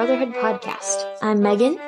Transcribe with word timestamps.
Brotherhood 0.00 0.32
podcast. 0.32 1.18
I'm 1.20 1.42
Megan. 1.42 1.78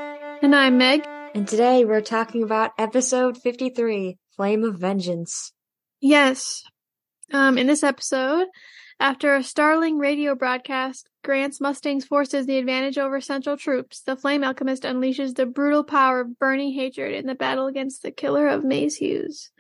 And 0.43 0.55
I'm 0.55 0.77
Meg. 0.77 1.03
And 1.35 1.49
today 1.49 1.87
we're 1.87 2.03
talking 2.03 2.43
about 2.43 2.73
episode 2.77 3.39
53, 3.39 4.19
Flame 4.37 4.65
of 4.65 4.75
Vengeance. 4.75 5.55
Yes. 5.99 6.63
Um, 7.33 7.57
in 7.57 7.67
this 7.67 7.83
episode, 7.83 8.49
after 9.01 9.35
a 9.35 9.43
startling 9.43 9.97
radio 9.97 10.35
broadcast 10.35 11.09
grants 11.25 11.59
Mustang's 11.59 12.05
forces 12.05 12.45
the 12.45 12.59
advantage 12.59 12.99
over 12.99 13.19
Central 13.23 13.57
troops, 13.57 14.03
the 14.03 14.15
Flame 14.15 14.45
Alchemist 14.45 14.83
unleashes 14.83 15.35
the 15.35 15.47
brutal 15.47 15.83
power 15.83 16.21
of 16.21 16.39
burning 16.39 16.75
hatred 16.75 17.15
in 17.15 17.27
the 17.27 17.35
battle 17.35 17.67
against 17.67 18.03
the 18.03 18.11
killer 18.11 18.47
of 18.47 18.63
Maes 18.63 18.97
Hughes. 18.97 19.51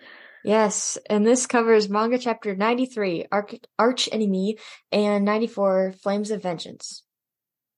Yes, 0.44 0.98
and 1.08 1.26
this 1.26 1.46
covers 1.46 1.88
manga 1.88 2.18
chapter 2.18 2.54
93, 2.54 3.28
Arch, 3.32 3.54
Arch 3.78 4.10
Enemy, 4.12 4.58
and 4.92 5.24
94, 5.24 5.94
Flames 6.02 6.30
of 6.30 6.42
Vengeance. 6.42 7.02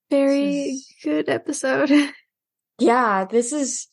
Very 0.09 0.69
is... 0.69 0.93
good 1.03 1.29
episode. 1.29 1.91
yeah, 2.79 3.25
this 3.25 3.51
is, 3.51 3.87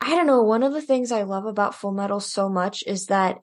I 0.00 0.10
don't 0.10 0.26
know, 0.26 0.42
one 0.42 0.62
of 0.62 0.72
the 0.72 0.82
things 0.82 1.12
I 1.12 1.22
love 1.22 1.46
about 1.46 1.74
Full 1.74 1.92
Metal 1.92 2.20
so 2.20 2.48
much 2.48 2.82
is 2.86 3.06
that 3.06 3.38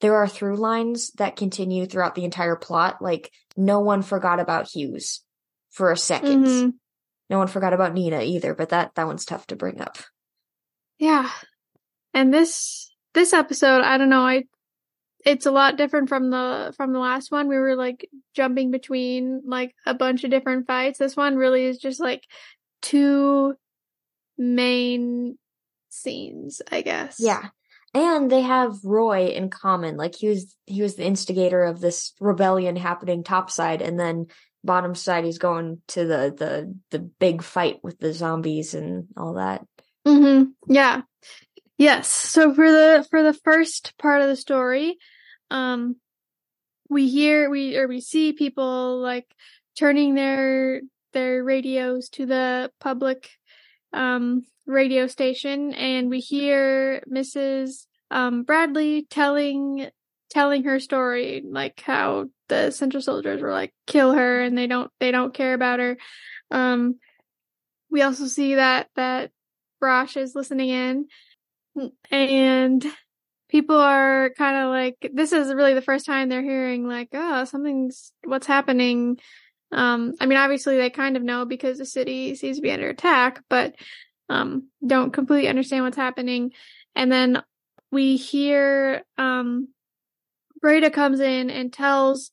there 0.00 0.16
are 0.16 0.28
through 0.28 0.56
lines 0.56 1.10
that 1.12 1.36
continue 1.36 1.86
throughout 1.86 2.14
the 2.14 2.24
entire 2.24 2.56
plot. 2.56 3.00
Like, 3.00 3.30
no 3.56 3.80
one 3.80 4.02
forgot 4.02 4.40
about 4.40 4.68
Hughes 4.68 5.22
for 5.70 5.90
a 5.90 5.94
2nd 5.94 6.44
mm-hmm. 6.44 6.68
No 7.28 7.38
one 7.38 7.48
forgot 7.48 7.72
about 7.72 7.92
Nina 7.92 8.22
either, 8.22 8.54
but 8.54 8.68
that, 8.68 8.94
that 8.94 9.06
one's 9.08 9.24
tough 9.24 9.48
to 9.48 9.56
bring 9.56 9.80
up. 9.80 9.98
Yeah. 10.98 11.28
And 12.14 12.32
this 12.32 12.94
this 13.14 13.32
episode, 13.32 13.82
I 13.82 13.98
don't 13.98 14.10
know, 14.10 14.26
I 14.26 14.44
it's 15.26 15.44
a 15.44 15.50
lot 15.50 15.76
different 15.76 16.08
from 16.08 16.30
the 16.30 16.72
from 16.76 16.92
the 16.92 17.00
last 17.00 17.32
one. 17.32 17.48
We 17.48 17.56
were 17.56 17.74
like 17.74 18.08
jumping 18.32 18.70
between 18.70 19.42
like 19.44 19.74
a 19.84 19.92
bunch 19.92 20.22
of 20.22 20.30
different 20.30 20.68
fights. 20.68 20.98
This 20.98 21.16
one 21.16 21.36
really 21.36 21.64
is 21.64 21.78
just 21.78 22.00
like 22.00 22.22
two 22.80 23.54
main 24.38 25.36
scenes, 25.90 26.62
I 26.70 26.82
guess. 26.82 27.16
Yeah. 27.18 27.48
And 27.92 28.30
they 28.30 28.42
have 28.42 28.76
Roy 28.84 29.28
in 29.28 29.50
common. 29.50 29.96
Like 29.96 30.14
he 30.14 30.28
was 30.28 30.54
he 30.64 30.80
was 30.80 30.94
the 30.94 31.04
instigator 31.04 31.64
of 31.64 31.80
this 31.80 32.12
rebellion 32.20 32.76
happening 32.76 33.24
topside 33.24 33.82
and 33.82 33.98
then 33.98 34.26
bottom 34.62 34.94
side 34.94 35.24
he's 35.24 35.38
going 35.38 35.80
to 35.88 36.04
the 36.04 36.34
the 36.36 36.74
the 36.90 36.98
big 37.00 37.42
fight 37.42 37.78
with 37.82 37.98
the 37.98 38.12
zombies 38.12 38.74
and 38.74 39.06
all 39.16 39.34
that. 39.34 39.66
Mhm. 40.06 40.52
Yeah. 40.68 41.02
Yes. 41.78 42.08
So 42.08 42.54
for 42.54 42.70
the 42.70 43.06
for 43.10 43.24
the 43.24 43.34
first 43.34 43.94
part 43.98 44.22
of 44.22 44.28
the 44.28 44.36
story, 44.36 44.98
um 45.50 45.96
we 46.88 47.08
hear 47.08 47.50
we 47.50 47.76
or 47.76 47.88
we 47.88 48.00
see 48.00 48.32
people 48.32 49.00
like 49.00 49.26
turning 49.76 50.14
their 50.14 50.80
their 51.12 51.42
radios 51.42 52.08
to 52.08 52.26
the 52.26 52.70
public 52.80 53.30
um 53.92 54.44
radio 54.66 55.06
station 55.06 55.72
and 55.74 56.10
we 56.10 56.20
hear 56.20 57.02
Mrs. 57.10 57.86
um 58.10 58.42
Bradley 58.42 59.06
telling 59.08 59.88
telling 60.30 60.64
her 60.64 60.80
story 60.80 61.42
like 61.48 61.80
how 61.80 62.26
the 62.48 62.70
central 62.70 63.00
soldiers 63.00 63.40
were 63.40 63.52
like 63.52 63.72
kill 63.86 64.12
her 64.12 64.42
and 64.42 64.56
they 64.56 64.66
don't 64.66 64.90
they 65.00 65.10
don't 65.10 65.34
care 65.34 65.54
about 65.54 65.80
her. 65.80 65.96
Um 66.50 66.96
we 67.90 68.02
also 68.02 68.26
see 68.26 68.56
that 68.56 68.88
that 68.96 69.30
Brosh 69.82 70.16
is 70.16 70.34
listening 70.34 70.68
in 70.70 71.06
and 72.10 72.84
people 73.48 73.76
are 73.76 74.30
kind 74.36 74.56
of 74.56 74.70
like 74.70 75.10
this 75.14 75.32
is 75.32 75.54
really 75.54 75.74
the 75.74 75.82
first 75.82 76.06
time 76.06 76.28
they're 76.28 76.42
hearing 76.42 76.86
like 76.86 77.08
oh 77.12 77.44
something's 77.44 78.12
what's 78.24 78.46
happening 78.46 79.18
um 79.72 80.14
i 80.20 80.26
mean 80.26 80.38
obviously 80.38 80.76
they 80.76 80.90
kind 80.90 81.16
of 81.16 81.22
know 81.22 81.44
because 81.44 81.78
the 81.78 81.86
city 81.86 82.34
seems 82.34 82.56
to 82.56 82.62
be 82.62 82.70
under 82.70 82.88
attack 82.88 83.42
but 83.48 83.74
um 84.28 84.68
don't 84.84 85.12
completely 85.12 85.48
understand 85.48 85.84
what's 85.84 85.96
happening 85.96 86.52
and 86.94 87.10
then 87.10 87.42
we 87.90 88.16
hear 88.16 89.02
um 89.18 89.68
Breda 90.60 90.90
comes 90.90 91.20
in 91.20 91.50
and 91.50 91.72
tells 91.72 92.30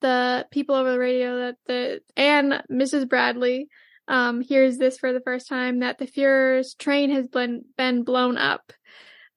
the 0.00 0.46
people 0.50 0.74
over 0.74 0.92
the 0.92 0.98
radio 0.98 1.38
that 1.38 1.56
the 1.66 2.00
and 2.16 2.62
Mrs. 2.70 3.08
Bradley 3.08 3.68
um 4.08 4.40
hears 4.40 4.76
this 4.76 4.98
for 4.98 5.12
the 5.12 5.20
first 5.20 5.48
time 5.48 5.80
that 5.80 5.98
the 5.98 6.06
Fuhrer's 6.06 6.74
train 6.74 7.10
has 7.10 7.28
been 7.28 7.64
been 7.76 8.02
blown 8.02 8.36
up 8.36 8.72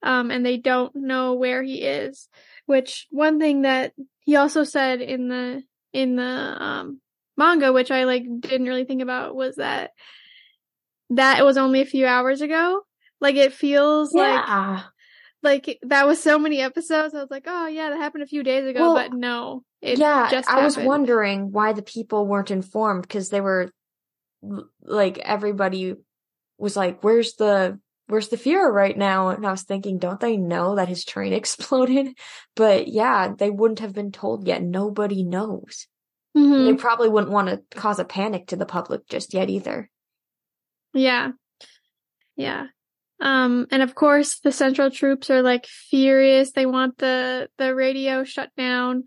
um, 0.03 0.30
and 0.30 0.46
they 0.46 0.58
don't 0.58 0.96
know 0.96 1.34
where 1.34 1.64
he 1.64 1.81
is. 1.81 2.28
Which 2.66 3.08
one 3.09 3.40
thing 3.40 3.64
that 3.64 3.94
he 4.19 4.36
also 4.36 4.64
said 4.64 5.02
in 5.02 5.30
the 5.30 5.64
in 5.91 6.16
the 6.16 6.24
um, 6.24 7.02
manga, 7.38 7.74
which 7.74 7.91
I 7.91 8.03
like 8.03 8.24
didn't 8.40 8.68
really 8.68 8.86
think 8.86 9.02
about, 9.02 9.36
was 9.36 9.56
that 9.56 9.92
that 11.09 11.44
was 11.44 11.58
only 11.58 11.81
a 11.81 11.86
few 11.86 12.06
hours 12.06 12.42
ago. 12.42 12.81
Like 13.19 13.36
it 13.36 13.53
feels 13.53 14.13
yeah. 14.13 14.81
like 15.44 15.66
like 15.66 15.80
that 15.84 16.08
was 16.08 16.22
so 16.22 16.40
many 16.40 16.62
episodes. 16.62 17.13
I 17.13 17.22
was 17.22 17.31
like, 17.31 17.46
oh 17.47 17.68
yeah, 17.68 17.90
that 17.90 17.97
happened 17.97 18.24
a 18.24 18.28
few 18.28 18.44
days 18.44 18.66
ago, 18.66 18.80
well, 18.80 18.96
but 18.96 19.13
no, 19.13 19.63
yeah. 19.81 20.30
I 20.31 20.36
happened. 20.36 20.63
was 20.63 20.78
wondering 20.78 21.52
why 21.52 21.74
the 21.74 21.81
people 21.81 22.28
weren't 22.28 22.52
informed 22.52 23.03
because 23.03 23.30
they 23.30 23.42
were 23.42 23.72
like 24.81 25.18
everybody 25.19 25.96
was 26.58 26.75
like, 26.75 27.03
"Where's 27.03 27.36
the 27.36 27.80
where's 28.08 28.30
the 28.30 28.38
Fuhrer 28.38 28.72
right 28.72 28.97
now? 28.97 29.30
And 29.30 29.46
I 29.46 29.52
was 29.52 29.64
thinking, 29.64 29.97
don't 29.97 30.19
they 30.19 30.38
know 30.38 30.75
that 30.75 30.90
his 30.90 31.06
train 31.06 31.34
exploded? 31.34 32.18
But 32.56 32.88
yeah, 32.88 33.34
they 33.38 33.50
wouldn't 33.50 33.80
have 33.80 33.94
been 33.94 34.12
told 34.12 34.47
yet. 34.47 34.64
Nobody 34.64 35.24
knows. 35.24 35.88
Mm-hmm. 36.38 36.66
They 36.66 36.74
probably 36.74 37.09
wouldn't 37.09 37.31
want 37.31 37.50
to 37.50 37.62
cause 37.78 38.00
a 38.00 38.06
panic 38.06 38.47
to 38.47 38.56
the 38.56 38.66
public 38.66 39.08
just 39.08 39.34
yet 39.34 39.50
either. 39.50 39.90
Yeah. 40.94 41.31
Yeah. 42.36 42.68
Um, 43.19 43.68
and 43.72 43.81
of 43.84 43.96
course 43.96 44.40
the 44.40 44.52
central 44.52 44.90
troops 44.90 45.30
are 45.30 45.42
like 45.42 45.66
furious. 45.66 46.52
They 46.52 46.66
want 46.66 46.97
the, 46.97 47.50
the 47.58 47.74
radio 47.75 48.24
shut 48.24 48.50
down. 48.58 49.03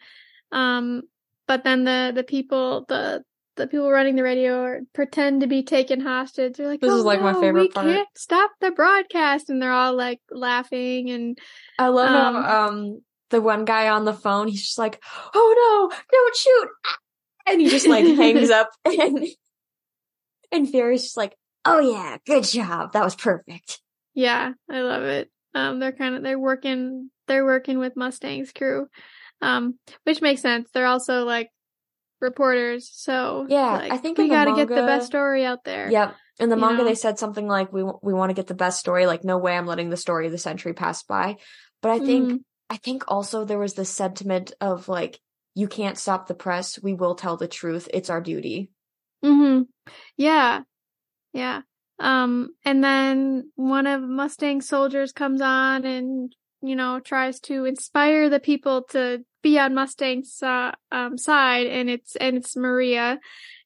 Um, 0.52 1.02
but 1.48 1.64
then 1.64 1.84
the, 1.84 2.12
the 2.14 2.22
people, 2.22 2.86
the, 2.88 3.24
the 3.56 3.66
people 3.66 3.90
running 3.90 4.16
the 4.16 4.22
radio 4.22 4.80
pretend 4.92 5.40
to 5.40 5.46
be 5.46 5.62
taken 5.62 6.00
hostage. 6.00 6.56
They're 6.56 6.68
like, 6.68 6.80
"This 6.80 6.92
oh, 6.92 6.98
is 6.98 7.04
like 7.04 7.20
no, 7.20 7.32
my 7.32 7.40
favorite 7.40 7.62
we 7.62 7.68
part. 7.68 7.86
Can't 7.86 8.08
stop 8.14 8.50
the 8.60 8.70
broadcast!" 8.70 9.50
And 9.50 9.60
they're 9.60 9.72
all 9.72 9.94
like 9.94 10.20
laughing 10.30 11.10
and. 11.10 11.38
I 11.78 11.88
love 11.88 12.08
um, 12.08 12.42
how 12.42 12.66
um 12.68 13.02
the 13.30 13.40
one 13.40 13.64
guy 13.64 13.88
on 13.88 14.04
the 14.04 14.14
phone. 14.14 14.48
He's 14.48 14.62
just 14.62 14.78
like, 14.78 15.02
"Oh 15.34 15.90
no, 15.90 15.96
don't 16.10 16.36
shoot!" 16.36 16.68
And 17.46 17.60
he 17.60 17.68
just 17.68 17.86
like 17.86 18.04
hangs 18.04 18.50
up, 18.50 18.70
and 18.84 19.26
and 20.52 20.68
Fuery's 20.68 21.02
just 21.02 21.16
like, 21.16 21.36
"Oh 21.64 21.80
yeah, 21.80 22.18
good 22.26 22.44
job. 22.44 22.92
That 22.92 23.04
was 23.04 23.14
perfect." 23.14 23.80
Yeah, 24.14 24.52
I 24.70 24.80
love 24.80 25.02
it. 25.02 25.30
Um, 25.54 25.80
they're 25.80 25.92
kind 25.92 26.14
of 26.14 26.22
they're 26.22 26.38
working 26.38 27.10
they're 27.26 27.44
working 27.44 27.78
with 27.78 27.96
Mustang's 27.96 28.52
crew, 28.52 28.88
um, 29.40 29.78
which 30.04 30.20
makes 30.20 30.42
sense. 30.42 30.68
They're 30.72 30.86
also 30.86 31.24
like 31.24 31.50
reporters. 32.20 32.90
So 32.92 33.46
yeah, 33.48 33.78
like, 33.78 33.92
I 33.92 33.96
think 33.98 34.18
we 34.18 34.28
got 34.28 34.44
to 34.44 34.54
get 34.54 34.68
the 34.68 34.74
best 34.74 35.06
story 35.06 35.44
out 35.44 35.64
there. 35.64 35.90
Yep. 35.90 36.16
In 36.38 36.50
the 36.50 36.56
manga, 36.56 36.78
know? 36.78 36.84
they 36.84 36.94
said 36.94 37.18
something 37.18 37.46
like, 37.46 37.72
"We 37.72 37.82
we 37.82 38.12
want 38.12 38.30
to 38.30 38.34
get 38.34 38.46
the 38.46 38.54
best 38.54 38.78
story. 38.78 39.06
Like, 39.06 39.24
no 39.24 39.38
way 39.38 39.56
I'm 39.56 39.66
letting 39.66 39.90
the 39.90 39.96
story 39.96 40.26
of 40.26 40.32
the 40.32 40.38
century 40.38 40.74
pass 40.74 41.02
by." 41.02 41.36
But 41.80 41.92
I 41.92 41.98
think 41.98 42.26
mm-hmm. 42.26 42.36
I 42.68 42.76
think 42.76 43.04
also 43.08 43.44
there 43.44 43.58
was 43.58 43.74
this 43.74 43.90
sentiment 43.90 44.52
of 44.60 44.88
like, 44.88 45.18
"You 45.54 45.68
can't 45.68 45.98
stop 45.98 46.26
the 46.26 46.34
press. 46.34 46.80
We 46.82 46.94
will 46.94 47.14
tell 47.14 47.36
the 47.36 47.48
truth. 47.48 47.88
It's 47.92 48.10
our 48.10 48.20
duty." 48.20 48.70
Hmm. 49.22 49.62
Yeah. 50.16 50.62
Yeah. 51.32 51.62
Um. 51.98 52.50
And 52.64 52.84
then 52.84 53.50
one 53.54 53.86
of 53.86 54.02
Mustang's 54.02 54.68
soldiers 54.68 55.12
comes 55.12 55.40
on 55.40 55.84
and 55.86 56.34
you 56.66 56.76
know 56.76 57.00
tries 57.00 57.40
to 57.40 57.64
inspire 57.64 58.28
the 58.28 58.40
people 58.40 58.82
to 58.90 59.24
be 59.42 59.58
on 59.58 59.74
Mustang's 59.74 60.42
uh, 60.42 60.72
um, 60.90 61.18
side, 61.18 61.66
and 61.66 61.88
it's 61.88 62.16
and 62.16 62.36
it's 62.36 62.56
Maria, 62.56 63.18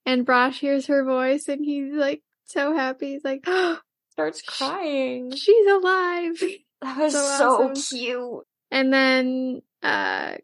and 0.06 0.26
Brosh 0.26 0.58
hears 0.58 0.87
her 0.87 1.05
voice, 1.05 1.49
and 1.49 1.64
he's 1.64 1.93
like 1.93 2.23
so 2.44 2.75
happy. 2.75 3.12
He's 3.12 3.25
like, 3.25 3.47
starts 4.11 4.43
crying. 4.43 5.32
She's 5.35 5.67
alive. 5.67 6.43
That 6.82 6.97
was 6.97 7.12
so, 7.12 7.37
so 7.37 7.70
awesome. 7.73 7.99
cute. 7.99 8.44
And 8.70 8.91
then 8.91 9.61
uh 9.82 10.37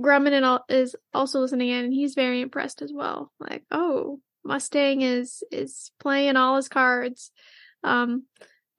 Grumman 0.00 0.60
is 0.68 0.96
also 1.12 1.40
listening 1.40 1.68
in, 1.68 1.84
and 1.84 1.92
he's 1.92 2.14
very 2.14 2.40
impressed 2.40 2.82
as 2.82 2.92
well. 2.92 3.30
Like, 3.38 3.64
oh, 3.70 4.20
Mustang 4.44 5.02
is 5.02 5.42
is 5.50 5.90
playing 6.00 6.36
all 6.36 6.56
his 6.56 6.68
cards, 6.68 7.30
um, 7.84 8.24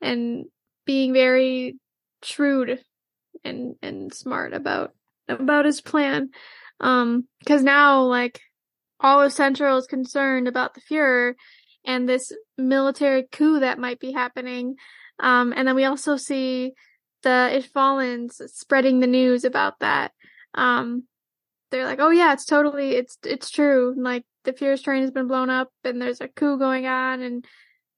and 0.02 0.46
being 0.86 1.14
very 1.14 1.78
shrewd 2.24 2.80
and 3.44 3.76
and 3.82 4.14
smart 4.14 4.54
about 4.54 4.92
about 5.28 5.66
his 5.66 5.82
plan. 5.82 6.30
Um, 6.80 7.28
cause 7.48 7.64
now, 7.64 8.04
like, 8.04 8.42
all 9.00 9.22
of 9.22 9.32
Central 9.32 9.78
is 9.78 9.88
concerned 9.88 10.48
about 10.48 10.74
the 10.74 10.82
Fuhrer 10.82 11.36
and 11.86 12.08
this 12.08 12.32
military 12.58 13.28
coup 13.32 13.60
that 13.60 13.80
might 13.80 14.00
be 14.00 14.12
happening. 14.12 14.76
Um, 15.20 15.54
and 15.56 15.68
then 15.68 15.76
we 15.76 15.86
also 15.86 16.18
see 16.18 16.74
the 17.22 17.64
Fallens 17.74 18.42
spreading 18.48 19.00
the 19.00 19.08
news 19.08 19.46
about 19.46 19.80
that. 19.80 20.12
Um, 20.54 21.04
they're 21.72 21.86
like, 21.86 22.00
oh 22.00 22.10
yeah, 22.10 22.34
it's 22.34 22.46
totally, 22.46 22.96
it's, 22.96 23.18
it's 23.24 23.50
true. 23.50 23.96
Like, 23.98 24.24
the 24.44 24.54
Fuhrer's 24.54 24.82
train 24.82 25.02
has 25.02 25.12
been 25.12 25.28
blown 25.28 25.50
up 25.50 25.70
and 25.84 26.02
there's 26.02 26.22
a 26.22 26.28
coup 26.28 26.58
going 26.58 26.86
on 26.86 27.22
and 27.22 27.46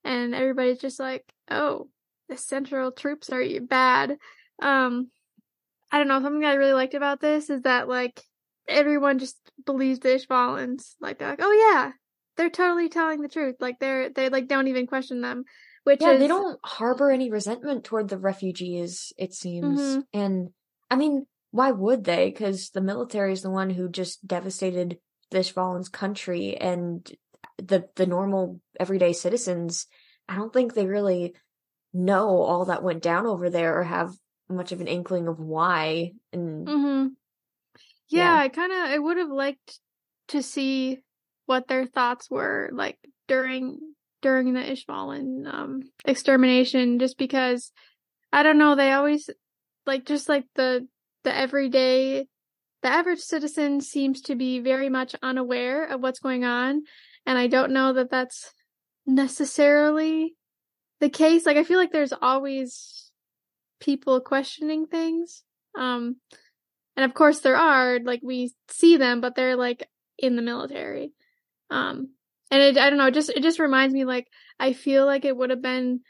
and 0.03 0.35
everybody's 0.35 0.77
just 0.77 0.99
like, 0.99 1.23
oh, 1.49 1.89
the 2.29 2.37
central 2.37 2.91
troops 2.91 3.29
are 3.29 3.43
bad. 3.61 4.17
Um, 4.61 5.09
I 5.91 5.97
don't 5.97 6.07
know. 6.07 6.21
Something 6.21 6.45
I 6.45 6.53
really 6.53 6.73
liked 6.73 6.93
about 6.93 7.19
this 7.19 7.49
is 7.49 7.61
that 7.63 7.87
like 7.87 8.21
everyone 8.67 9.19
just 9.19 9.37
believes 9.65 9.99
the 9.99 10.09
Ishvalans. 10.09 10.95
Like 10.99 11.19
they're 11.19 11.29
like, 11.29 11.39
oh 11.41 11.71
yeah, 11.73 11.91
they're 12.37 12.49
totally 12.49 12.89
telling 12.89 13.21
the 13.21 13.29
truth. 13.29 13.55
Like 13.59 13.79
they're 13.79 14.09
they 14.09 14.29
like 14.29 14.47
don't 14.47 14.67
even 14.67 14.87
question 14.87 15.21
them. 15.21 15.45
Which 15.83 16.01
yeah, 16.01 16.13
is, 16.13 16.19
they 16.19 16.27
don't 16.27 16.59
harbor 16.63 17.11
any 17.11 17.29
resentment 17.29 17.83
toward 17.83 18.09
the 18.09 18.17
refugees. 18.17 19.13
It 19.17 19.33
seems, 19.33 19.79
Mhm. 19.79 20.03
and 20.13 20.49
I 20.89 20.95
mean, 20.95 21.27
why 21.51 21.71
would 21.71 22.03
they? 22.03 22.31
Because 22.31 22.71
the 22.71 22.81
military 22.81 23.33
is 23.33 23.43
the 23.43 23.51
one 23.51 23.69
who 23.69 23.87
just 23.87 24.25
devastated 24.25 24.97
the 25.29 25.39
Ishvalan's 25.39 25.89
country, 25.89 26.57
and 26.57 27.09
the 27.57 27.87
the 27.95 28.07
normal 28.07 28.59
everyday 28.79 29.13
citizens. 29.13 29.87
I 30.27 30.35
don't 30.35 30.51
think 30.51 30.73
they 30.73 30.87
really 30.87 31.35
know 31.95 32.41
all 32.41 32.65
that 32.65 32.83
went 32.83 33.01
down 33.01 33.25
over 33.25 33.49
there 33.49 33.79
or 33.79 33.83
have 33.83 34.11
much 34.49 34.71
of 34.71 34.81
an 34.81 34.87
inkling 34.87 35.27
of 35.27 35.39
why. 35.39 36.11
And 36.33 36.67
Mm-hmm. 36.67 37.07
Yeah, 38.09 38.33
Yeah. 38.33 38.35
I 38.35 38.49
kind 38.49 38.71
of 38.71 38.77
I 38.77 38.99
would 38.99 39.17
have 39.17 39.29
liked 39.29 39.79
to 40.29 40.43
see 40.43 40.99
what 41.45 41.67
their 41.67 41.85
thoughts 41.85 42.29
were 42.29 42.69
like 42.73 42.97
during 43.27 43.79
during 44.21 44.53
the 44.53 44.59
Ishvalan 44.59 45.51
um 45.51 45.81
extermination 46.05 46.99
just 46.99 47.17
because 47.17 47.71
I 48.33 48.43
don't 48.43 48.57
know, 48.57 48.75
they 48.75 48.91
always 48.91 49.29
like 49.85 50.05
just 50.05 50.27
like 50.27 50.45
the 50.55 50.87
the 51.23 51.35
everyday 51.35 52.27
the 52.81 52.89
average 52.89 53.19
citizen 53.19 53.81
seems 53.81 54.21
to 54.21 54.35
be 54.35 54.59
very 54.59 54.89
much 54.89 55.15
unaware 55.23 55.85
of 55.85 56.01
what's 56.01 56.19
going 56.19 56.43
on 56.43 56.83
and 57.25 57.37
I 57.39 57.47
don't 57.47 57.71
know 57.71 57.93
that 57.93 58.11
that's 58.11 58.53
necessarily 59.07 60.35
the 60.99 61.09
case. 61.09 61.45
Like 61.45 61.57
I 61.57 61.63
feel 61.63 61.79
like 61.79 61.91
there's 61.91 62.13
always 62.13 63.11
people 63.79 64.21
questioning 64.21 64.87
things. 64.87 65.43
Um 65.77 66.17
and 66.97 67.03
of 67.03 67.13
course 67.13 67.39
there 67.39 67.57
are, 67.57 67.99
like 67.99 68.21
we 68.23 68.53
see 68.69 68.97
them, 68.97 69.19
but 69.19 69.35
they're 69.35 69.57
like 69.57 69.87
in 70.17 70.35
the 70.35 70.41
military. 70.41 71.13
Um 71.69 72.09
and 72.51 72.61
it 72.61 72.77
I 72.77 72.89
don't 72.89 72.97
know, 72.97 73.07
it 73.07 73.13
just 73.13 73.29
it 73.29 73.43
just 73.43 73.59
reminds 73.59 73.93
me 73.93 74.05
like 74.05 74.27
I 74.59 74.73
feel 74.73 75.05
like 75.05 75.25
it 75.25 75.35
would 75.35 75.49
have 75.49 75.61
been 75.61 76.01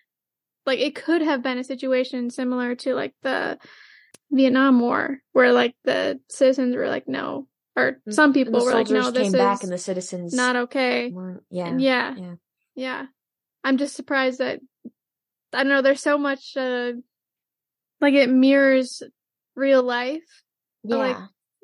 like 0.66 0.80
it 0.80 0.96
could 0.96 1.22
have 1.22 1.42
been 1.42 1.58
a 1.58 1.64
situation 1.64 2.30
similar 2.30 2.76
to 2.76 2.94
like 2.94 3.14
the 3.24 3.58
Vietnam 4.32 4.80
War 4.80 5.20
where 5.34 5.52
like 5.52 5.76
the 5.84 6.20
citizens 6.30 6.76
were 6.76 6.88
like 6.88 7.08
no 7.08 7.48
or 7.76 7.98
some 8.10 8.34
people 8.34 8.64
were 8.64 8.74
like 8.74 8.90
no 8.90 9.12
this 9.12 9.28
is 9.28 9.34
back, 9.34 9.64
and 9.64 9.72
the 9.72 9.78
citizens 9.78 10.34
not 10.34 10.56
okay. 10.56 11.14
Yeah, 11.50 11.78
yeah. 11.78 12.16
yeah. 12.18 12.36
Yeah. 12.76 13.06
I'm 13.66 13.78
just 13.78 13.96
surprised 13.96 14.38
that 14.40 14.60
I 15.52 15.58
don't 15.64 15.70
know, 15.70 15.82
there's 15.82 16.02
so 16.02 16.18
much 16.18 16.56
uh 16.56 16.94
like 18.00 18.14
it 18.14 18.30
mirrors 18.30 19.02
real 19.56 19.82
life 19.82 20.22
yeah. 20.84 20.96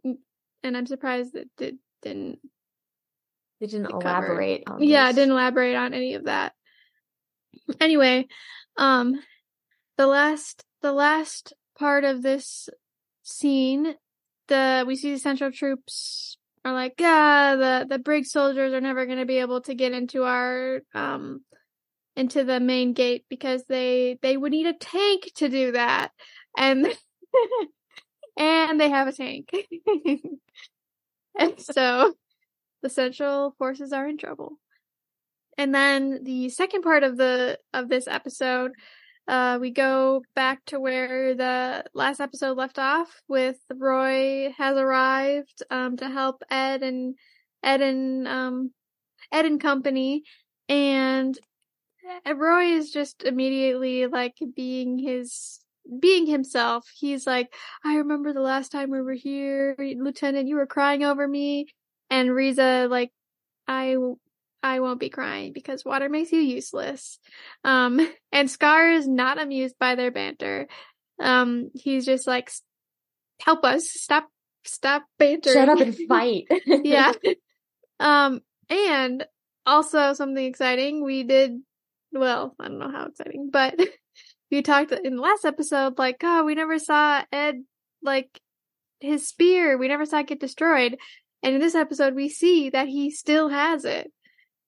like, 0.03 0.15
and 0.63 0.75
I'm 0.77 0.87
surprised 0.87 1.33
that 1.33 1.47
it 1.59 1.75
didn't 2.01 2.39
they 3.59 3.67
didn't 3.67 3.91
covered. 3.91 4.01
elaborate 4.01 4.63
on. 4.65 4.81
yeah, 4.81 5.07
this. 5.07 5.17
didn't 5.17 5.33
elaborate 5.33 5.75
on 5.75 5.93
any 5.93 6.15
of 6.15 6.25
that. 6.25 6.53
Anyway, 7.79 8.27
um 8.77 9.21
the 9.97 10.07
last 10.07 10.63
the 10.81 10.91
last 10.91 11.53
part 11.77 12.03
of 12.03 12.23
this 12.23 12.67
scene, 13.21 13.93
the 14.47 14.83
we 14.87 14.95
see 14.95 15.11
the 15.11 15.19
central 15.19 15.51
troops 15.51 16.37
are 16.65 16.73
like, 16.73 16.95
ah, 17.01 17.55
the 17.57 17.85
the 17.87 17.99
Briggs 17.99 18.31
soldiers 18.31 18.73
are 18.73 18.81
never 18.81 19.05
gonna 19.05 19.27
be 19.27 19.37
able 19.37 19.61
to 19.61 19.75
get 19.75 19.91
into 19.91 20.23
our 20.23 20.81
um 20.95 21.41
into 22.15 22.43
the 22.43 22.59
main 22.59 22.93
gate 22.93 23.25
because 23.29 23.63
they 23.65 24.19
they 24.21 24.37
would 24.37 24.51
need 24.51 24.67
a 24.67 24.73
tank 24.73 25.31
to 25.35 25.49
do 25.49 25.71
that. 25.73 26.11
And 26.57 26.87
and 28.37 28.79
they 28.79 28.89
have 28.89 29.07
a 29.07 29.13
tank. 29.13 29.49
and 31.39 31.59
so 31.59 32.13
the 32.81 32.89
central 32.89 33.55
forces 33.57 33.93
are 33.93 34.07
in 34.07 34.17
trouble. 34.17 34.57
And 35.57 35.73
then 35.73 36.23
the 36.23 36.49
second 36.49 36.81
part 36.81 37.03
of 37.03 37.17
the 37.17 37.59
of 37.73 37.89
this 37.89 38.07
episode, 38.07 38.71
uh, 39.27 39.59
we 39.61 39.71
go 39.71 40.23
back 40.35 40.63
to 40.65 40.79
where 40.79 41.35
the 41.35 41.85
last 41.93 42.19
episode 42.19 42.57
left 42.57 42.79
off 42.79 43.21
with 43.27 43.57
Roy 43.73 44.53
has 44.57 44.77
arrived 44.77 45.63
um, 45.69 45.97
to 45.97 46.09
help 46.09 46.43
Ed 46.49 46.83
and 46.83 47.15
Ed 47.63 47.81
and 47.81 48.27
um, 48.27 48.71
Ed 49.31 49.45
and 49.45 49.61
company, 49.61 50.23
and 50.67 51.37
Roy 52.33 52.73
is 52.73 52.91
just 52.91 53.23
immediately 53.23 54.07
like 54.07 54.37
being 54.55 54.97
his 54.97 55.59
being 55.99 56.25
himself. 56.27 56.89
He's 56.95 57.25
like, 57.25 57.53
I 57.83 57.97
remember 57.97 58.33
the 58.33 58.41
last 58.41 58.71
time 58.71 58.91
we 58.91 59.01
were 59.01 59.13
here, 59.13 59.75
Lieutenant, 59.77 60.47
you 60.47 60.55
were 60.55 60.67
crying 60.67 61.03
over 61.03 61.27
me. 61.27 61.67
And 62.09 62.33
Riza, 62.33 62.87
like, 62.89 63.11
I, 63.67 63.95
I 64.61 64.79
won't 64.79 64.99
be 64.99 65.09
crying 65.09 65.53
because 65.53 65.85
water 65.85 66.09
makes 66.09 66.31
you 66.31 66.39
useless. 66.39 67.19
Um, 67.63 67.99
and 68.31 68.49
Scar 68.49 68.91
is 68.91 69.07
not 69.07 69.41
amused 69.41 69.75
by 69.79 69.95
their 69.95 70.11
banter. 70.11 70.67
Um, 71.19 71.71
he's 71.73 72.05
just 72.05 72.27
like, 72.27 72.51
help 73.41 73.63
us, 73.63 73.89
stop, 73.89 74.27
stop 74.65 75.05
bantering. 75.17 75.55
Shut 75.55 75.69
up 75.69 75.79
and 75.79 75.95
fight. 76.07 76.45
yeah. 76.65 77.13
Um, 77.99 78.41
and 78.67 79.27
also 79.63 80.13
something 80.13 80.43
exciting, 80.43 81.03
we 81.03 81.21
did, 81.21 81.59
well, 82.11 82.55
I 82.59 82.67
don't 82.67 82.79
know 82.79 82.91
how 82.91 83.05
exciting, 83.05 83.49
but 83.51 83.79
we 84.51 84.61
talked 84.61 84.91
in 84.91 85.15
the 85.15 85.21
last 85.21 85.45
episode, 85.45 85.97
like, 85.97 86.17
oh, 86.23 86.43
we 86.43 86.55
never 86.55 86.79
saw 86.79 87.23
Ed, 87.31 87.63
like, 88.03 88.39
his 88.99 89.27
spear, 89.27 89.77
we 89.77 89.87
never 89.87 90.05
saw 90.05 90.19
it 90.19 90.27
get 90.27 90.39
destroyed. 90.39 90.97
And 91.43 91.55
in 91.55 91.61
this 91.61 91.75
episode, 91.75 92.13
we 92.13 92.29
see 92.29 92.69
that 92.69 92.87
he 92.87 93.09
still 93.09 93.49
has 93.49 93.83
it. 93.85 94.11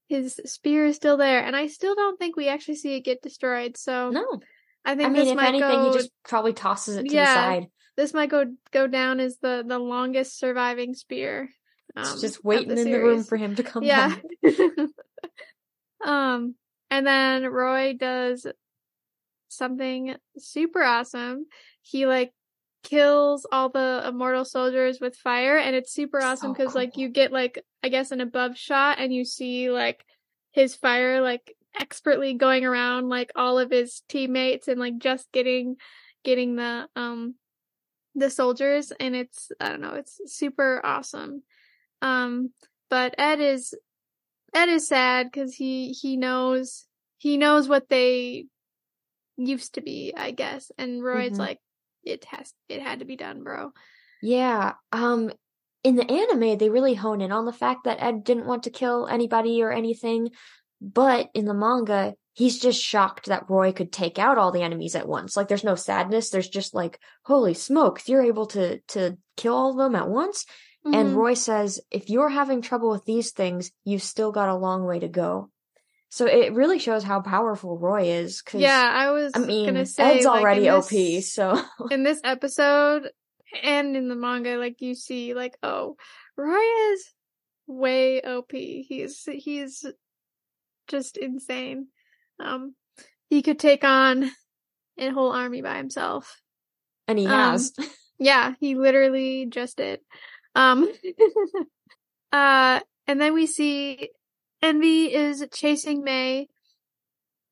His 0.09 0.39
spear 0.45 0.87
is 0.87 0.95
still 0.95 1.17
there, 1.17 1.43
and 1.43 1.55
I 1.55 1.67
still 1.67 1.95
don't 1.95 2.17
think 2.17 2.35
we 2.35 2.49
actually 2.49 2.75
see 2.75 2.95
it 2.95 3.05
get 3.05 3.21
destroyed. 3.21 3.77
So 3.77 4.09
no, 4.09 4.25
I 4.85 4.95
think 4.95 5.07
I 5.07 5.09
mean, 5.09 5.21
this 5.21 5.29
if 5.29 5.35
might 5.35 5.49
anything, 5.49 5.69
go. 5.69 5.91
he 5.91 5.97
just 5.97 6.11
probably 6.27 6.53
tosses 6.53 6.97
it 6.97 7.07
to 7.07 7.13
Yeah. 7.13 7.25
the 7.25 7.33
side. 7.33 7.67
This 7.95 8.13
might 8.13 8.29
go 8.29 8.45
go 8.71 8.87
down 8.87 9.19
as 9.19 9.37
the 9.37 9.63
the 9.65 9.79
longest 9.79 10.37
surviving 10.37 10.93
spear. 10.93 11.49
It's 11.95 12.13
um, 12.13 12.19
just 12.19 12.43
waiting 12.43 12.69
the 12.75 12.81
in 12.81 12.91
the 12.91 12.99
room 12.99 13.23
for 13.23 13.37
him 13.37 13.55
to 13.55 13.63
come 13.63 13.83
yeah. 13.83 14.15
back. 14.43 14.59
um, 16.05 16.55
and 16.93 17.07
then 17.07 17.47
Roy 17.47 17.93
does 17.93 18.45
something 19.47 20.15
super 20.37 20.83
awesome. 20.83 21.47
He 21.81 22.05
like 22.05 22.33
kills 22.83 23.47
all 23.51 23.69
the 23.69 24.03
immortal 24.07 24.45
soldiers 24.45 24.99
with 25.01 25.15
fire, 25.15 25.57
and 25.57 25.75
it's 25.75 25.91
super 25.91 26.21
awesome 26.21 26.51
So 26.51 26.53
because 26.53 26.75
like 26.75 26.95
you 26.95 27.09
get 27.09 27.31
like 27.31 27.65
I 27.81 27.89
guess 27.89 28.11
an 28.11 28.21
above 28.21 28.59
shot, 28.59 28.99
and 28.99 29.11
you 29.11 29.25
see 29.25 29.71
like 29.71 30.05
his 30.51 30.75
fire 30.75 31.19
like 31.19 31.55
expertly 31.79 32.35
going 32.35 32.63
around 32.63 33.09
like 33.09 33.31
all 33.35 33.57
of 33.57 33.71
his 33.71 34.03
teammates 34.07 34.67
and 34.67 34.79
like 34.79 34.99
just 34.99 35.31
getting 35.31 35.77
getting 36.23 36.57
the 36.57 36.87
um 36.95 37.33
the 38.13 38.29
soldiers 38.29 38.93
and 38.99 39.15
it's 39.15 39.51
I 39.59 39.69
don't 39.69 39.81
know, 39.81 39.95
it's 39.95 40.21
super 40.27 40.79
awesome. 40.83 41.41
Um 42.03 42.51
but 42.91 43.15
Ed 43.17 43.39
is 43.39 43.73
Ed 44.53 44.69
is 44.69 44.87
sad 44.87 45.31
cuz 45.31 45.55
he 45.55 45.91
he 45.93 46.17
knows 46.17 46.85
he 47.17 47.37
knows 47.37 47.67
what 47.67 47.89
they 47.89 48.45
used 49.37 49.75
to 49.75 49.81
be, 49.81 50.13
I 50.15 50.31
guess. 50.31 50.71
And 50.77 51.03
Roy's 51.03 51.31
Mhm. 51.33 51.39
like 51.39 51.59
it 52.03 52.25
has 52.25 52.53
it 52.69 52.81
had 52.81 52.99
to 52.99 53.05
be 53.05 53.15
done, 53.15 53.43
bro. 53.43 53.71
Yeah. 54.21 54.73
Um, 54.91 55.31
in 55.83 55.95
the 55.95 56.09
anime, 56.09 56.57
they 56.57 56.69
really 56.69 56.93
hone 56.93 57.21
in 57.21 57.31
on 57.31 57.45
the 57.45 57.53
fact 57.53 57.85
that 57.85 58.01
Ed 58.01 58.23
didn't 58.23 58.45
want 58.45 58.63
to 58.63 58.69
kill 58.69 59.07
anybody 59.07 59.61
or 59.61 59.71
anything, 59.71 60.29
but 60.81 61.29
in 61.33 61.45
the 61.45 61.53
manga, 61.53 62.13
he's 62.33 62.59
just 62.59 62.81
shocked 62.81 63.25
that 63.27 63.49
Roy 63.49 63.73
could 63.73 63.91
take 63.91 64.17
out 64.17 64.37
all 64.37 64.51
the 64.51 64.61
enemies 64.61 64.95
at 64.95 65.07
once. 65.07 65.35
Like, 65.35 65.47
there's 65.49 65.63
no 65.63 65.75
sadness. 65.75 66.29
There's 66.29 66.47
just 66.49 66.73
like, 66.73 66.99
holy 67.25 67.53
smokes, 67.53 68.07
you're 68.07 68.23
able 68.23 68.45
to 68.47 68.79
to 68.89 69.17
kill 69.35 69.55
all 69.55 69.71
of 69.71 69.77
them 69.77 69.95
at 69.95 70.07
once. 70.09 70.45
And 70.85 70.93
Mhm. 71.11 71.15
Roy 71.15 71.33
says, 71.33 71.79
if 71.91 72.09
you're 72.09 72.29
having 72.29 72.61
trouble 72.61 72.89
with 72.89 73.05
these 73.05 73.31
things, 73.31 73.71
you've 73.85 74.03
still 74.03 74.31
got 74.31 74.49
a 74.49 74.55
long 74.55 74.83
way 74.85 74.99
to 74.99 75.07
go. 75.07 75.49
So 76.09 76.25
it 76.27 76.53
really 76.53 76.77
shows 76.77 77.03
how 77.03 77.21
powerful 77.21 77.77
Roy 77.79 78.03
is. 78.09 78.41
Cause, 78.41 78.61
yeah, 78.61 78.91
I 78.93 79.11
was 79.11 79.31
I 79.35 79.39
mean, 79.39 79.65
gonna 79.65 79.85
say 79.85 80.17
Ed's 80.17 80.25
like, 80.25 80.41
already 80.41 80.69
OP, 80.69 81.21
so 81.23 81.59
in 81.91 82.03
this 82.03 82.19
episode 82.23 83.09
and 83.63 83.95
in 83.95 84.09
the 84.09 84.15
manga, 84.15 84.57
like 84.57 84.81
you 84.81 84.93
see, 84.93 85.33
like 85.33 85.57
oh, 85.63 85.95
Roy 86.37 86.91
is 86.93 87.13
way 87.65 88.21
OP. 88.21 88.51
He's 88.51 89.23
he's 89.23 89.85
just 90.87 91.17
insane. 91.17 91.87
Um, 92.39 92.75
he 93.29 93.41
could 93.41 93.57
take 93.57 93.83
on 93.83 94.29
a 94.99 95.09
whole 95.09 95.31
army 95.31 95.61
by 95.61 95.77
himself. 95.77 96.39
and 97.07 97.17
he 97.17 97.25
Um, 97.25 97.31
has. 97.31 97.73
Yeah, 98.19 98.53
he 98.59 98.75
literally 98.75 99.47
just 99.47 99.77
did. 99.77 99.99
Um, 100.55 100.91
uh, 102.31 102.79
and 103.07 103.21
then 103.21 103.33
we 103.33 103.47
see 103.47 104.09
Envy 104.61 105.13
is 105.13 105.45
chasing 105.51 106.03
May 106.03 106.47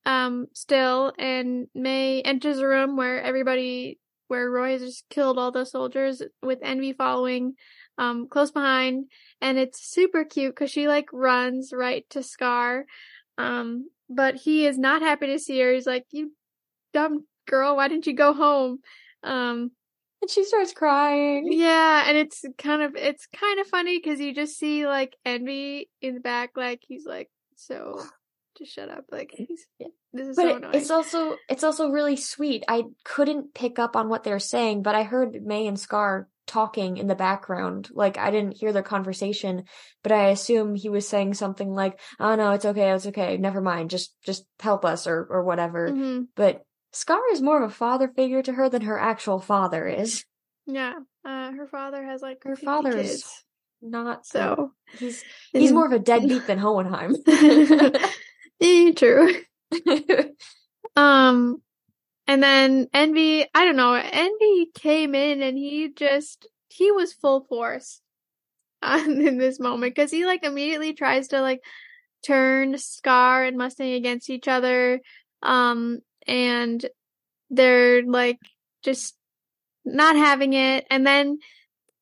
um 0.06 0.48
still 0.54 1.14
and 1.20 1.68
May 1.76 2.22
enters 2.22 2.58
a 2.58 2.68
room 2.68 2.98
where 2.98 3.22
everybody 3.22 4.00
where 4.28 4.50
Roy 4.50 4.72
has 4.72 4.82
just 4.82 5.10
killed 5.10 5.38
all 5.38 5.52
the 5.52 5.66
soldiers 5.66 6.24
with 6.42 6.60
Envy 6.64 6.94
following 6.94 7.54
um 7.98 8.28
close 8.28 8.52
behind. 8.52 9.06
And 9.42 9.58
it's 9.58 9.82
super 9.82 10.24
cute 10.24 10.56
cuz 10.56 10.72
she 10.72 10.88
like 10.88 11.08
runs 11.14 11.72
right 11.74 12.10
to 12.12 12.24
Scar 12.24 12.86
um 13.38 13.90
but 14.10 14.36
he 14.36 14.66
is 14.66 14.78
not 14.78 15.02
happy 15.02 15.28
to 15.28 15.40
see 15.40 15.60
her. 15.60 15.74
He's 15.74 15.88
like 15.88 16.06
you 16.12 16.32
dumb 16.94 17.26
girl 17.48 17.76
why 17.76 17.88
didn't 17.88 18.08
you 18.08 18.14
go 18.14 18.34
home? 18.34 18.80
Um 19.24 19.72
and 20.22 20.30
she 20.30 20.44
starts 20.44 20.74
crying. 20.74 21.48
Yeah, 21.52 22.04
and 22.08 22.18
it's 22.18 22.46
kind 22.58 22.82
of 22.82 22.96
it's 22.96 23.28
kind 23.28 23.60
of 23.60 23.68
funny 23.68 23.98
because 23.98 24.20
you 24.20 24.34
just 24.34 24.58
see 24.58 24.88
like 24.88 25.16
envy 25.26 25.90
in 26.02 26.16
the 26.16 26.20
back, 26.20 26.52
like 26.56 26.82
he's 26.88 27.06
like, 27.06 27.30
so 27.56 28.02
just 28.58 28.74
shut 28.74 28.90
up, 28.90 29.06
like 29.12 29.34
yeah. 29.80 29.88
this 30.14 30.28
is 30.28 30.36
but 30.36 30.44
so 30.44 30.56
annoying. 30.58 30.76
It's 30.76 30.92
also 30.92 31.36
it's 31.50 31.64
also 31.64 31.90
really 31.90 32.16
sweet. 32.16 32.64
I 32.68 32.84
couldn't 33.04 33.54
pick 33.54 33.80
up 33.80 33.96
on 33.96 34.10
what 34.10 34.24
they're 34.24 34.40
saying, 34.40 34.84
but 34.84 34.96
I 34.96 35.04
heard 35.04 35.42
May 35.44 35.68
and 35.68 35.80
Scar 35.80 36.28
talking 36.48 36.98
in 36.98 37.08
the 37.08 37.16
background. 37.16 37.90
Like 37.92 38.18
I 38.18 38.30
didn't 38.30 38.58
hear 38.58 38.74
their 38.74 38.84
conversation, 38.84 39.64
but 40.04 40.12
I 40.12 40.28
assume 40.28 40.76
he 40.76 40.90
was 40.90 41.08
saying 41.08 41.34
something 41.34 41.74
like, 41.74 42.00
"Oh 42.20 42.36
no, 42.36 42.52
it's 42.52 42.66
okay, 42.66 42.92
it's 42.92 43.08
okay, 43.08 43.38
never 43.38 43.62
mind, 43.62 43.90
just 43.90 44.14
just 44.24 44.46
help 44.60 44.86
us 44.86 45.08
or 45.08 45.26
or 45.30 45.44
whatever." 45.44 45.90
Mm-hmm. 45.90 46.24
But 46.36 46.64
Scar 46.94 47.22
is 47.32 47.42
more 47.42 47.62
of 47.62 47.70
a 47.70 47.74
father 47.74 48.10
figure 48.10 48.42
to 48.44 48.54
her 48.54 48.70
than 48.70 48.84
her 48.84 49.00
actual 49.00 49.40
father 49.40 49.88
is. 49.88 50.26
Yeah, 50.68 50.96
uh, 51.26 51.52
her 51.52 51.68
father 51.68 52.04
has 52.04 52.22
like 52.22 52.44
her 52.44 52.56
father 52.56 52.94
kids. 52.94 53.10
is 53.10 53.44
not 53.82 54.26
so. 54.26 54.74
He's 54.98 55.24
he's 55.54 55.72
more 55.72 55.86
of 55.86 55.92
a 55.92 56.00
deadbeat 56.00 56.48
than 56.48 56.60
Hohenheim. 56.60 57.16
eh, 58.62 58.92
true. 58.94 59.36
um, 60.96 61.62
and 62.28 62.44
then 62.44 62.88
Envy, 62.94 63.46
I 63.54 63.66
don't 63.66 63.78
know, 63.78 63.94
Envy 63.94 64.72
came 64.74 65.16
in 65.16 65.42
and 65.42 65.58
he 65.58 65.92
just 65.96 66.48
he 66.70 66.92
was 66.92 67.14
full 67.14 67.46
force 67.46 68.02
in 68.84 69.38
this 69.38 69.60
moment 69.60 69.96
because 69.96 70.12
he 70.12 70.26
like 70.26 70.44
immediately 70.44 70.94
tries 70.94 71.30
to 71.30 71.42
like 71.42 71.62
turn 72.26 72.78
Scar 72.78 73.44
and 73.44 73.58
Mustang 73.58 73.94
against 73.94 74.30
each 74.30 74.48
other. 74.48 75.00
Um, 75.42 76.00
and 76.28 76.86
they're 77.50 78.04
like 78.04 78.40
just 78.84 79.16
not 79.84 80.16
having 80.16 80.54
it 80.54 80.86
and 80.90 81.06
then 81.06 81.38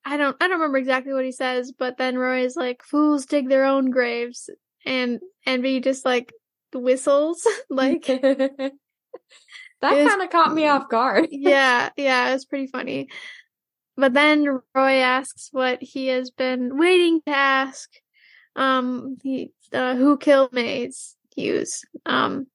I 0.05 0.17
don't 0.17 0.35
I 0.41 0.47
don't 0.47 0.59
remember 0.59 0.77
exactly 0.77 1.13
what 1.13 1.25
he 1.25 1.31
says, 1.31 1.71
but 1.71 1.97
then 1.97 2.17
Roy 2.17 2.43
is 2.43 2.55
like, 2.55 2.83
fools 2.83 3.25
dig 3.25 3.49
their 3.49 3.65
own 3.65 3.91
graves 3.91 4.49
and 4.85 5.19
Envy 5.45 5.81
just 5.81 6.05
like 6.05 6.33
whistles 6.73 7.45
like 7.69 8.05
that 8.05 8.71
kind 9.81 10.21
of 10.21 10.29
caught 10.29 10.53
me 10.53 10.67
off 10.67 10.89
guard. 10.89 11.27
yeah, 11.31 11.89
yeah, 11.97 12.33
it's 12.33 12.45
pretty 12.45 12.67
funny. 12.67 13.09
But 13.95 14.13
then 14.13 14.61
Roy 14.73 14.99
asks 14.99 15.49
what 15.51 15.81
he 15.81 16.07
has 16.07 16.31
been 16.31 16.77
waiting 16.77 17.21
to 17.27 17.31
ask. 17.31 17.89
Um, 18.55 19.17
he, 19.21 19.51
uh, 19.73 19.95
who 19.95 20.17
killed 20.17 20.53
Maes 20.53 21.15
Hughes? 21.35 21.83
Um, 22.05 22.47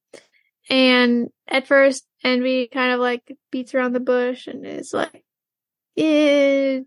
and 0.68 1.28
at 1.48 1.66
first, 1.66 2.06
Envy 2.22 2.68
kind 2.68 2.92
of 2.92 3.00
like 3.00 3.36
beats 3.50 3.74
around 3.74 3.92
the 3.92 4.00
bush 4.00 4.46
and 4.46 4.66
is 4.66 4.92
like, 4.92 5.24
eh, 5.96 6.80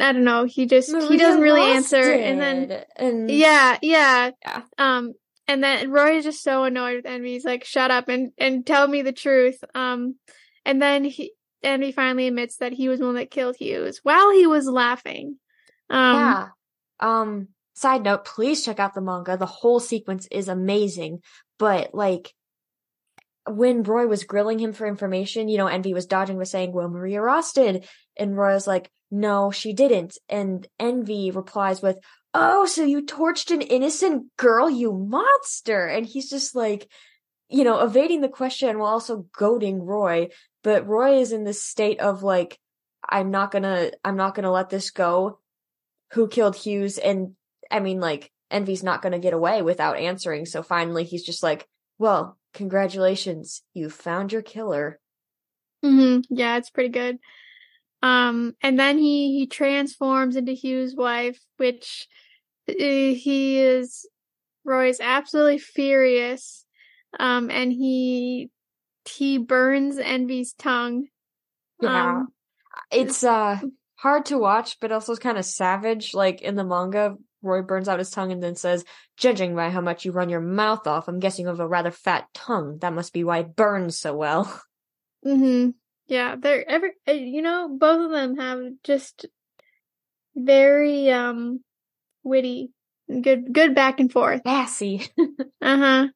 I 0.00 0.12
don't 0.12 0.24
know. 0.24 0.44
He 0.44 0.66
just 0.66 0.92
Maria 0.92 1.08
he 1.08 1.16
doesn't 1.16 1.42
really 1.42 1.72
answer, 1.72 2.12
and 2.12 2.40
then 2.40 2.84
and 2.96 3.30
yeah, 3.30 3.78
yeah, 3.82 4.30
Yeah. 4.44 4.62
Um, 4.78 5.14
and 5.48 5.62
then 5.62 5.90
Roy 5.90 6.16
is 6.16 6.24
just 6.24 6.42
so 6.42 6.64
annoyed 6.64 6.96
with 6.96 7.06
Envy. 7.06 7.32
He's 7.32 7.44
like, 7.44 7.64
"Shut 7.64 7.90
up 7.90 8.08
and 8.08 8.32
and 8.38 8.66
tell 8.66 8.86
me 8.86 9.02
the 9.02 9.12
truth." 9.12 9.62
Um, 9.74 10.16
and 10.64 10.82
then 10.82 11.04
he 11.04 11.32
Envy 11.62 11.92
finally 11.92 12.26
admits 12.26 12.58
that 12.58 12.72
he 12.72 12.88
was 12.88 13.00
the 13.00 13.06
one 13.06 13.14
that 13.14 13.30
killed 13.30 13.56
Hughes 13.56 14.00
while 14.02 14.32
he 14.32 14.46
was 14.46 14.66
laughing. 14.66 15.38
Um, 15.88 16.16
yeah. 16.16 16.48
Um. 17.00 17.48
Side 17.74 18.04
note: 18.04 18.24
Please 18.24 18.64
check 18.64 18.80
out 18.80 18.94
the 18.94 19.00
manga. 19.00 19.36
The 19.36 19.46
whole 19.46 19.80
sequence 19.80 20.26
is 20.30 20.48
amazing. 20.48 21.20
But 21.58 21.94
like, 21.94 22.34
when 23.48 23.82
Roy 23.82 24.06
was 24.06 24.24
grilling 24.24 24.58
him 24.58 24.72
for 24.72 24.86
information, 24.86 25.48
you 25.48 25.58
know, 25.58 25.66
Envy 25.66 25.94
was 25.94 26.06
dodging, 26.06 26.36
was 26.36 26.50
saying, 26.50 26.72
"Well, 26.72 26.88
Maria 26.88 27.20
Ross 27.20 27.52
did," 27.52 27.86
and 28.16 28.36
Roy 28.36 28.54
was 28.54 28.66
like, 28.66 28.90
"No, 29.10 29.50
she 29.50 29.72
didn't." 29.72 30.18
And 30.28 30.66
Envy 30.78 31.30
replies 31.30 31.82
with, 31.82 31.98
"Oh, 32.34 32.66
so 32.66 32.84
you 32.84 33.02
torched 33.02 33.50
an 33.52 33.62
innocent 33.62 34.36
girl, 34.36 34.68
you 34.68 34.92
monster!" 34.92 35.86
And 35.86 36.06
he's 36.06 36.28
just 36.28 36.54
like, 36.54 36.88
you 37.48 37.64
know, 37.64 37.80
evading 37.80 38.20
the 38.20 38.28
question 38.28 38.78
while 38.78 38.92
also 38.92 39.26
goading 39.36 39.82
Roy. 39.82 40.28
But 40.62 40.86
Roy 40.86 41.18
is 41.20 41.32
in 41.32 41.44
this 41.44 41.62
state 41.62 42.00
of 42.00 42.22
like, 42.22 42.58
I'm 43.08 43.30
not 43.30 43.52
gonna, 43.52 43.92
I'm 44.04 44.16
not 44.16 44.34
gonna 44.34 44.50
let 44.50 44.70
this 44.70 44.90
go. 44.90 45.38
Who 46.12 46.28
killed 46.28 46.56
Hughes? 46.56 46.98
And 46.98 47.36
I 47.70 47.80
mean, 47.80 48.00
like, 48.00 48.32
Envy's 48.50 48.82
not 48.82 49.02
gonna 49.02 49.18
get 49.18 49.32
away 49.32 49.62
without 49.62 49.96
answering. 49.98 50.46
So 50.46 50.62
finally, 50.62 51.04
he's 51.04 51.24
just 51.24 51.42
like, 51.42 51.68
well, 51.98 52.36
congratulations, 52.56 53.62
you 53.74 53.90
found 53.90 54.32
your 54.32 54.42
killer. 54.42 54.98
hmm 55.82 56.20
Yeah, 56.30 56.56
it's 56.56 56.70
pretty 56.70 56.88
good. 56.88 57.18
Um, 58.02 58.54
and 58.62 58.78
then 58.78 58.98
he 58.98 59.38
he 59.38 59.46
transforms 59.46 60.36
into 60.36 60.52
Hughes' 60.52 60.96
wife, 60.96 61.38
which 61.58 62.08
uh, 62.68 62.72
he 62.76 63.58
is 63.58 64.08
Roy's 64.64 65.00
absolutely 65.00 65.58
furious. 65.58 66.64
Um, 67.20 67.50
and 67.50 67.72
he 67.72 68.50
he 69.08 69.38
burns 69.38 69.98
Envy's 69.98 70.52
tongue. 70.54 71.06
Yeah. 71.80 72.10
Um, 72.10 72.28
It's 72.90 73.22
uh 73.22 73.60
hard 73.96 74.26
to 74.26 74.38
watch, 74.38 74.78
but 74.80 74.92
also 74.92 75.14
kind 75.16 75.38
of 75.38 75.44
savage. 75.44 76.14
Like 76.14 76.42
in 76.42 76.54
the 76.54 76.64
manga, 76.64 77.16
Roy 77.46 77.62
burns 77.62 77.88
out 77.88 77.98
his 77.98 78.10
tongue 78.10 78.32
and 78.32 78.42
then 78.42 78.56
says, 78.56 78.84
"Judging 79.16 79.54
by 79.54 79.70
how 79.70 79.80
much 79.80 80.04
you 80.04 80.12
run 80.12 80.28
your 80.28 80.40
mouth 80.40 80.86
off, 80.86 81.08
I'm 81.08 81.20
guessing 81.20 81.44
you 81.44 81.48
have 81.48 81.60
a 81.60 81.68
rather 81.68 81.90
fat 81.90 82.26
tongue. 82.34 82.78
That 82.80 82.92
must 82.92 83.12
be 83.12 83.24
why 83.24 83.38
it 83.38 83.56
burns 83.56 83.98
so 83.98 84.14
well." 84.14 84.62
hmm 85.22 85.70
Yeah, 86.06 86.36
they're 86.36 86.68
every 86.68 86.90
uh, 87.08 87.12
you 87.12 87.42
know 87.42 87.68
both 87.68 88.04
of 88.04 88.10
them 88.10 88.36
have 88.36 88.60
just 88.84 89.26
very 90.34 91.10
um 91.10 91.60
witty, 92.22 92.70
good 93.08 93.52
good 93.52 93.74
back 93.74 94.00
and 94.00 94.12
forth. 94.12 94.42
Sassy. 94.44 95.02
Uh 95.62 95.78
huh. 95.78 96.06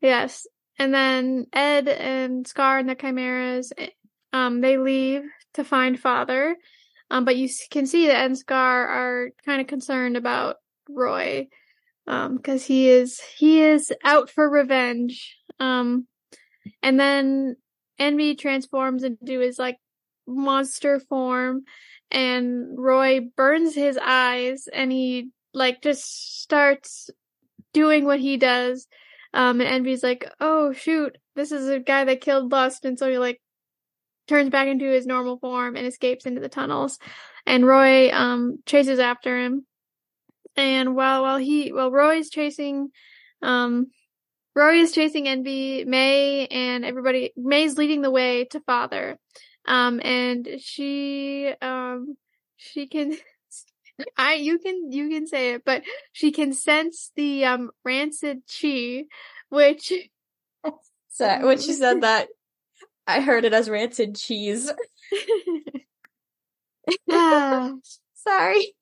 Yes. 0.00 0.46
And 0.78 0.92
then 0.92 1.46
Ed 1.52 1.88
and 1.88 2.46
Scar 2.46 2.78
and 2.78 2.88
the 2.88 2.94
Chimeras, 2.94 3.72
eh, 3.78 3.88
um, 4.32 4.60
they 4.60 4.76
leave 4.76 5.22
to 5.54 5.64
find 5.64 5.98
Father. 5.98 6.56
Um, 7.10 7.24
but 7.24 7.36
you 7.36 7.48
can 7.70 7.86
see 7.86 8.06
that 8.06 8.16
Ed 8.16 8.26
and 8.26 8.38
Scar 8.38 8.86
are 8.86 9.30
kind 9.46 9.60
of 9.60 9.66
concerned 9.66 10.16
about 10.16 10.56
Roy, 10.88 11.48
um, 12.06 12.36
because 12.36 12.64
he 12.64 12.88
is 12.88 13.20
he 13.36 13.62
is 13.62 13.92
out 14.04 14.30
for 14.30 14.48
revenge. 14.48 15.36
Um, 15.60 16.06
and 16.82 16.98
then 16.98 17.56
Envy 17.98 18.34
transforms 18.34 19.02
into 19.02 19.40
his 19.40 19.58
like 19.58 19.78
monster 20.26 21.00
form, 21.00 21.62
and 22.10 22.78
Roy 22.78 23.20
burns 23.36 23.74
his 23.74 23.98
eyes, 24.02 24.68
and 24.72 24.92
he 24.92 25.30
like 25.54 25.82
just 25.82 26.40
starts 26.42 27.10
doing 27.72 28.04
what 28.04 28.20
he 28.20 28.36
does. 28.36 28.86
Um, 29.34 29.60
and 29.60 29.68
Envy's 29.68 30.02
like, 30.02 30.30
oh 30.40 30.72
shoot, 30.72 31.18
this 31.36 31.52
is 31.52 31.68
a 31.68 31.80
guy 31.80 32.04
that 32.04 32.20
killed 32.20 32.50
Lust, 32.50 32.84
and 32.84 32.98
so 32.98 33.10
he 33.10 33.18
like 33.18 33.40
turns 34.26 34.50
back 34.50 34.68
into 34.68 34.86
his 34.86 35.06
normal 35.06 35.38
form 35.38 35.76
and 35.76 35.86
escapes 35.86 36.26
into 36.26 36.40
the 36.40 36.48
tunnels. 36.48 36.98
And 37.46 37.66
Roy 37.66 38.10
um 38.12 38.58
chases 38.66 38.98
after 38.98 39.38
him. 39.38 39.66
And 40.56 40.96
while 40.96 41.22
while 41.22 41.38
he 41.38 41.72
while 41.72 41.90
Roy's 41.90 42.30
chasing 42.30 42.90
um 43.42 43.88
Roy 44.54 44.80
is 44.80 44.92
chasing 44.92 45.28
Envy, 45.28 45.84
May 45.84 46.46
and 46.48 46.84
everybody 46.84 47.32
May's 47.36 47.78
leading 47.78 48.02
the 48.02 48.10
way 48.10 48.44
to 48.46 48.60
Father. 48.60 49.18
Um 49.66 50.00
and 50.02 50.48
she 50.58 51.52
um 51.62 52.16
she 52.56 52.86
can 52.86 53.16
I 54.16 54.34
you 54.34 54.58
can 54.58 54.90
you 54.92 55.08
can 55.08 55.26
say 55.26 55.54
it, 55.54 55.62
but 55.64 55.82
she 56.12 56.32
can 56.32 56.52
sense 56.52 57.12
the 57.16 57.44
um 57.44 57.70
rancid 57.84 58.42
chi, 58.48 59.04
which 59.48 59.92
So 61.10 61.46
when 61.46 61.58
she 61.58 61.72
said 61.72 62.02
that, 62.02 62.28
I 63.06 63.20
heard 63.20 63.44
it 63.44 63.52
as 63.52 63.68
rancid 63.68 64.16
cheese. 64.16 64.72
Ah. 67.10 67.72
Sorry. 68.14 68.74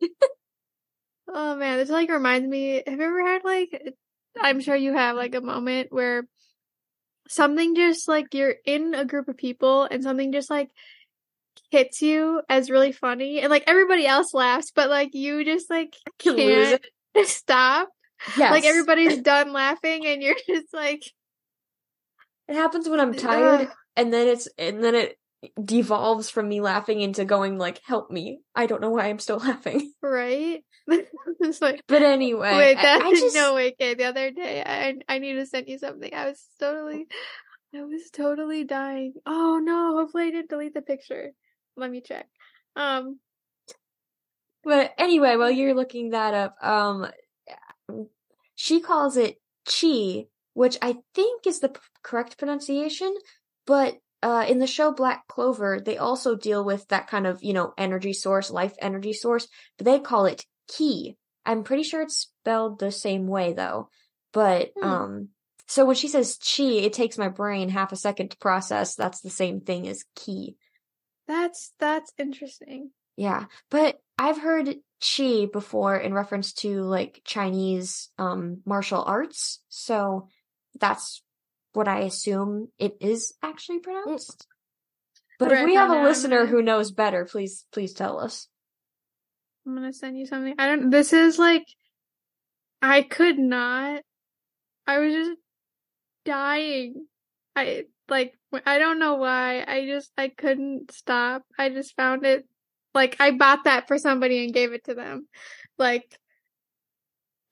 Oh 1.29 1.57
man, 1.57 1.79
this 1.79 1.91
like 1.91 2.11
reminds 2.11 2.49
me. 2.49 2.83
Have 2.87 2.99
you 2.99 3.05
ever 3.07 3.27
had 3.27 3.45
like? 3.45 3.95
I'm 4.41 4.61
sure 4.61 4.77
you 4.77 4.93
have 4.93 5.17
like 5.17 5.35
a 5.35 5.41
moment 5.41 5.89
where 5.91 6.27
something 7.29 7.75
just 7.75 8.09
like 8.09 8.35
you're 8.35 8.55
in 8.65 8.95
a 8.95 9.05
group 9.05 9.29
of 9.29 9.37
people 9.37 9.85
and 9.85 10.03
something 10.03 10.33
just 10.33 10.51
like 10.51 10.71
hits 11.71 12.03
you 12.03 12.43
as 12.49 12.71
really 12.71 12.93
funny 12.93 13.41
and 13.41 13.51
like 13.51 13.65
everybody 13.67 14.07
else 14.07 14.35
laughs, 14.35 14.73
but 14.75 14.91
like 14.91 15.15
you 15.15 15.45
just 15.45 15.71
like 15.71 15.95
can't. 16.19 16.85
stop. 17.25 17.89
Yes. 18.37 18.51
Like 18.51 18.65
everybody's 18.65 19.19
done 19.23 19.53
laughing 19.53 20.07
and 20.07 20.23
you're 20.23 20.37
just 20.47 20.73
like 20.73 21.03
It 22.49 22.55
happens 22.55 22.89
when 22.89 23.01
I'm 23.01 23.15
tired 23.15 23.69
and 23.97 24.13
then 24.13 24.29
it's 24.29 24.49
and 24.59 24.83
then 24.83 24.95
it 24.95 25.19
devolves 25.63 26.31
from 26.31 26.49
me 26.49 26.61
laughing 26.61 27.01
into 27.01 27.25
going 27.25 27.59
like 27.59 27.81
help 27.85 28.11
me. 28.11 28.41
I 28.55 28.67
don't 28.67 28.81
know 28.81 28.91
why 28.91 29.07
I'm 29.07 29.19
still 29.19 29.39
laughing. 29.51 29.93
Right? 30.03 30.65
it's 30.89 31.61
like 31.61 31.81
But 31.89 32.03
anyway, 32.03 32.57
Wait, 32.57 32.77
I- 32.77 32.83
that 32.83 33.03
I, 33.03 33.11
just 33.11 33.35
no 33.35 33.55
wait, 33.55 33.77
Kay. 33.79 33.95
The 33.95 34.05
other 34.05 34.31
day, 34.31 34.63
I 34.65 34.95
I 35.09 35.19
need 35.19 35.35
to 35.35 35.47
send 35.47 35.69
you 35.69 35.79
something. 35.79 36.13
I 36.15 36.27
was 36.27 36.45
totally, 36.61 37.07
I 37.75 37.83
was 37.83 38.11
totally 38.13 38.65
dying. 38.65 39.15
Oh 39.27 39.61
no! 39.63 39.97
Hopefully, 39.99 40.29
I 40.29 40.31
didn't 40.31 40.51
delete 40.51 40.75
the 40.75 40.83
picture. 40.83 41.33
Let 41.77 41.91
me 41.91 42.01
check. 42.01 42.27
Um, 42.77 43.19
But 44.65 44.93
anyway, 44.99 45.37
while 45.37 45.51
you're 45.51 45.75
looking 45.75 46.11
that 46.11 46.35
up, 46.35 46.57
um, 46.63 47.09
she 48.55 48.81
calls 48.81 49.17
it 49.17 49.37
chi, 49.65 50.27
which 50.55 50.79
I 50.81 50.99
think 51.15 51.47
is 51.47 51.61
the 51.61 51.69
p- 51.71 51.81
correct 52.03 52.39
pronunciation. 52.39 53.15
But 53.67 53.97
uh, 54.23 54.45
in 54.49 54.59
the 54.59 54.67
show 54.67 54.93
Black 54.93 55.27
Clover, 55.29 55.81
they 55.85 55.99
also 55.99 56.35
deal 56.37 56.65
with 56.65 56.87
that 56.89 57.07
kind 57.09 57.27
of 57.27 57.43
you 57.43 57.53
know 57.53 57.75
energy 57.79 58.13
source, 58.13 58.51
life 58.51 58.75
energy 58.81 59.13
source, 59.13 59.49
but 59.79 59.85
they 59.85 59.99
call 59.99 60.27
it 60.27 60.45
ki. 60.69 61.17
I'm 61.45 61.63
pretty 61.63 61.85
sure 61.85 62.03
it's 62.03 62.17
spelled 62.19 62.79
the 62.79 62.91
same 62.91 63.27
way 63.27 63.53
though. 63.53 63.89
But 64.33 64.73
Hmm. 64.77 64.85
um, 64.85 65.29
so 65.69 65.85
when 65.85 65.97
she 65.97 66.09
says 66.09 66.39
chi, 66.39 66.65
it 66.65 66.93
takes 66.93 67.19
my 67.19 67.29
brain 67.29 67.69
half 67.69 67.93
a 67.93 67.97
second 67.97 68.31
to 68.31 68.37
process. 68.39 68.95
That's 68.95 69.21
the 69.21 69.31
same 69.31 69.61
thing 69.61 69.89
as 69.89 70.05
ki. 70.15 70.57
that's 71.27 71.73
that's 71.79 72.13
interesting. 72.19 72.91
Yeah, 73.17 73.47
but 73.71 73.99
I've 74.19 74.39
heard 74.39 74.77
chi 75.01 75.47
before 75.53 75.97
in 75.97 76.15
reference 76.15 76.53
to 76.55 76.83
like 76.83 77.23
Chinese 77.25 78.11
um 78.19 78.63
martial 78.65 79.03
arts, 79.03 79.61
so 79.69 80.29
that's 80.79 81.23
what 81.77 81.89
I 81.89 82.01
assume 82.01 82.69
it 82.79 82.97
is 83.01 83.35
actually 83.43 83.81
pronounced. 83.81 84.47
Mm. 84.49 85.23
But 85.39 85.53
if 85.53 85.65
we 85.67 85.75
have 85.75 85.91
a 85.91 86.03
listener 86.03 86.47
who 86.47 86.63
knows 86.63 86.91
better, 86.91 87.27
please 87.27 87.67
please 87.71 87.93
tell 87.93 88.19
us. 88.19 88.49
I'm 89.67 89.75
gonna 89.75 89.93
send 89.93 90.19
you 90.19 90.25
something. 90.25 90.55
I 90.59 90.69
don't. 90.69 90.89
This 90.89 91.13
is 91.13 91.39
like, 91.39 91.67
I 92.81 93.03
could 93.03 93.39
not. 93.39 94.01
I 94.87 94.99
was 94.99 95.13
just 95.13 95.39
dying. 96.25 97.07
I 97.55 97.85
like. 98.09 98.33
I 98.65 98.79
don't 98.79 98.99
know 98.99 99.17
why. 99.17 99.63
I 99.63 99.85
just 99.87 100.11
I 100.17 100.29
couldn't 100.29 100.93
stop. 100.93 101.43
I 101.59 101.69
just 101.69 101.95
found 101.95 102.25
it. 102.25 102.47
Like 102.95 103.17
I 103.21 103.33
bought 103.33 103.65
that 103.65 103.87
for 103.87 103.99
somebody 103.99 104.43
and 104.43 104.55
gave 104.55 104.73
it 104.73 104.85
to 104.85 104.95
them. 104.95 105.29
Like. 105.79 106.19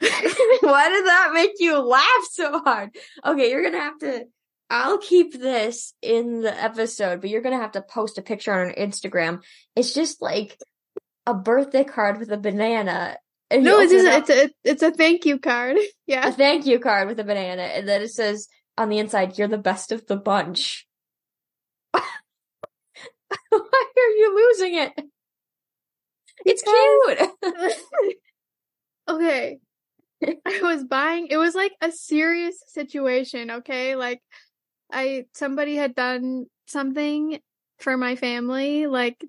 Why 0.60 0.88
did 0.88 1.06
that 1.06 1.30
make 1.32 1.52
you 1.58 1.78
laugh 1.78 2.28
so 2.30 2.60
hard? 2.60 2.90
Okay, 3.24 3.50
you're 3.50 3.62
gonna 3.62 3.82
have 3.82 3.98
to. 4.00 4.24
I'll 4.70 4.98
keep 4.98 5.32
this 5.38 5.94
in 6.02 6.40
the 6.40 6.62
episode, 6.62 7.20
but 7.20 7.30
you're 7.30 7.42
gonna 7.42 7.58
have 7.58 7.72
to 7.72 7.82
post 7.82 8.18
a 8.18 8.22
picture 8.22 8.52
on 8.52 8.74
Instagram. 8.74 9.42
It's 9.76 9.94
just 9.94 10.20
like 10.20 10.58
a 11.26 11.34
birthday 11.34 11.84
card 11.84 12.18
with 12.18 12.30
a 12.30 12.36
banana. 12.36 13.16
No, 13.52 13.80
it's 13.80 13.92
just, 13.92 14.30
it's 14.30 14.30
a 14.30 14.50
it's 14.64 14.82
a 14.82 14.90
thank 14.90 15.26
you 15.26 15.38
card. 15.38 15.76
Yeah, 16.06 16.28
a 16.28 16.32
thank 16.32 16.66
you 16.66 16.78
card 16.78 17.08
with 17.08 17.18
a 17.20 17.24
banana, 17.24 17.62
and 17.62 17.88
then 17.88 18.02
it 18.02 18.10
says 18.10 18.48
on 18.76 18.88
the 18.88 18.98
inside, 18.98 19.38
"You're 19.38 19.48
the 19.48 19.58
best 19.58 19.92
of 19.92 20.06
the 20.06 20.16
bunch." 20.16 20.86
Why 21.92 22.00
are 23.96 24.10
you 24.10 24.34
losing 24.36 24.74
it? 24.74 24.92
It's 26.44 26.62
cute. 26.62 27.30
okay. 29.08 29.58
I 30.46 30.60
was 30.62 30.84
buying 30.84 31.28
it 31.28 31.36
was 31.36 31.54
like 31.54 31.72
a 31.80 31.90
serious 31.90 32.56
situation, 32.68 33.50
okay? 33.50 33.96
Like 33.96 34.20
I 34.92 35.26
somebody 35.34 35.76
had 35.76 35.94
done 35.94 36.46
something 36.66 37.40
for 37.78 37.96
my 37.96 38.16
family 38.16 38.86
like 38.86 39.22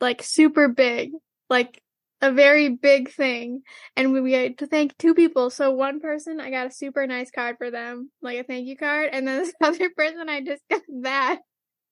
like 0.00 0.22
super 0.22 0.68
big, 0.68 1.12
like 1.48 1.82
a 2.22 2.32
very 2.32 2.68
big 2.68 3.10
thing. 3.10 3.62
And 3.96 4.12
we, 4.12 4.20
we 4.20 4.32
had 4.32 4.58
to 4.58 4.66
thank 4.66 4.96
two 4.98 5.14
people. 5.14 5.50
So 5.50 5.70
one 5.72 6.00
person 6.00 6.40
I 6.40 6.50
got 6.50 6.66
a 6.66 6.70
super 6.70 7.06
nice 7.06 7.30
card 7.30 7.56
for 7.58 7.70
them, 7.70 8.10
like 8.22 8.38
a 8.38 8.44
thank 8.44 8.66
you 8.66 8.76
card, 8.76 9.10
and 9.12 9.26
then 9.26 9.38
this 9.44 9.54
other 9.62 9.90
person 9.90 10.28
I 10.28 10.40
just 10.42 10.62
got 10.70 10.82
that. 11.02 11.40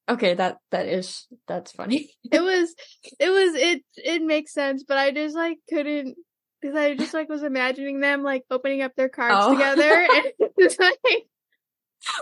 okay, 0.08 0.34
that 0.34 0.58
that 0.70 0.86
is 0.86 1.26
that's 1.46 1.72
funny. 1.72 2.10
it 2.30 2.40
was 2.42 2.74
it 3.18 3.30
was 3.30 3.54
it 3.54 3.82
it 3.96 4.22
makes 4.22 4.52
sense 4.52 4.84
but 4.86 4.96
i 4.96 5.10
just 5.10 5.34
like 5.34 5.58
couldn't 5.68 6.16
because 6.60 6.76
i 6.76 6.94
just 6.94 7.14
like 7.14 7.28
was 7.28 7.42
imagining 7.42 8.00
them 8.00 8.22
like 8.22 8.44
opening 8.50 8.82
up 8.82 8.94
their 8.96 9.08
cards 9.08 9.36
Oh. 9.40 9.52
together 9.52 9.82
and 10.14 10.24
it's 10.58 10.78
like 10.78 10.98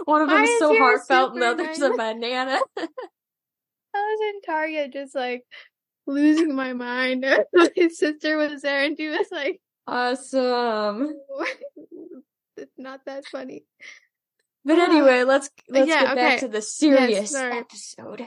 One 0.05 0.23
of 0.23 0.29
them 0.29 0.43
is 0.45 0.59
so 0.59 0.77
heartfelt, 0.77 1.33
and 1.35 1.43
the 1.43 1.47
other's 1.49 1.81
a 1.83 1.91
banana. 1.97 2.59
i 2.79 2.87
was 3.95 4.21
in 4.35 4.41
target 4.43 4.93
just 4.93 5.15
like 5.15 5.45
losing 6.07 6.55
my 6.55 6.73
mind 6.73 7.25
my 7.53 7.89
sister 7.89 8.37
was 8.37 8.63
there 8.63 8.85
and 8.85 8.97
she 8.97 9.09
was 9.09 9.27
like 9.31 9.61
Awesome. 9.89 11.15
it's 12.57 12.73
not 12.79 13.01
that 13.07 13.25
funny 13.27 13.65
But 14.65 14.79
anyway, 14.81 15.23
let's 15.23 15.49
let's 15.69 15.87
Yeah, 15.89 16.03
get 16.07 16.17
back 16.17 16.39
to 16.41 16.49
the 16.49 16.61
serious 16.61 17.31
sorry. 17.31 17.59
episode. 17.59 18.27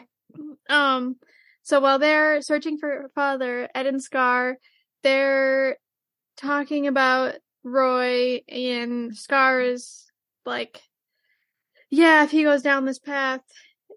Um, 0.69 1.17
so 1.63 1.81
while 1.81 1.99
they're 1.99 2.41
searching 2.41 2.77
for 2.77 2.87
her 2.87 3.11
father, 3.13 3.67
Ed 3.75 3.87
and 3.87 4.01
Scar, 4.01 4.57
they're 5.03 5.77
talking 6.39 6.87
about 6.87 7.35
Roy 7.63 8.41
and 8.47 9.15
Scar's 9.15 10.05
like, 10.45 10.81
yeah, 11.89 12.23
if 12.23 12.31
he 12.31 12.43
goes 12.43 12.61
down 12.61 12.85
this 12.85 12.99
path, 12.99 13.41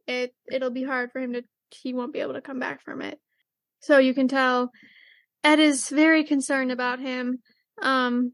it 0.07 0.35
it'll 0.50 0.70
be 0.70 0.85
hard 0.85 1.12
for 1.12 1.20
him 1.20 1.35
to 1.35 1.42
he 1.70 1.94
won't 1.94 2.12
be 2.12 2.20
able 2.20 2.35
to 2.35 2.42
come 2.42 2.59
back 2.59 2.83
from 2.83 3.00
it. 3.00 3.18
So 3.81 3.98
you 3.98 4.14
can 4.14 4.28
tell 4.28 4.70
Ed 5.44 5.59
is 5.59 5.88
very 5.88 6.24
concerned 6.24 6.72
about 6.72 7.00
him. 7.00 7.38
Um 7.81 8.33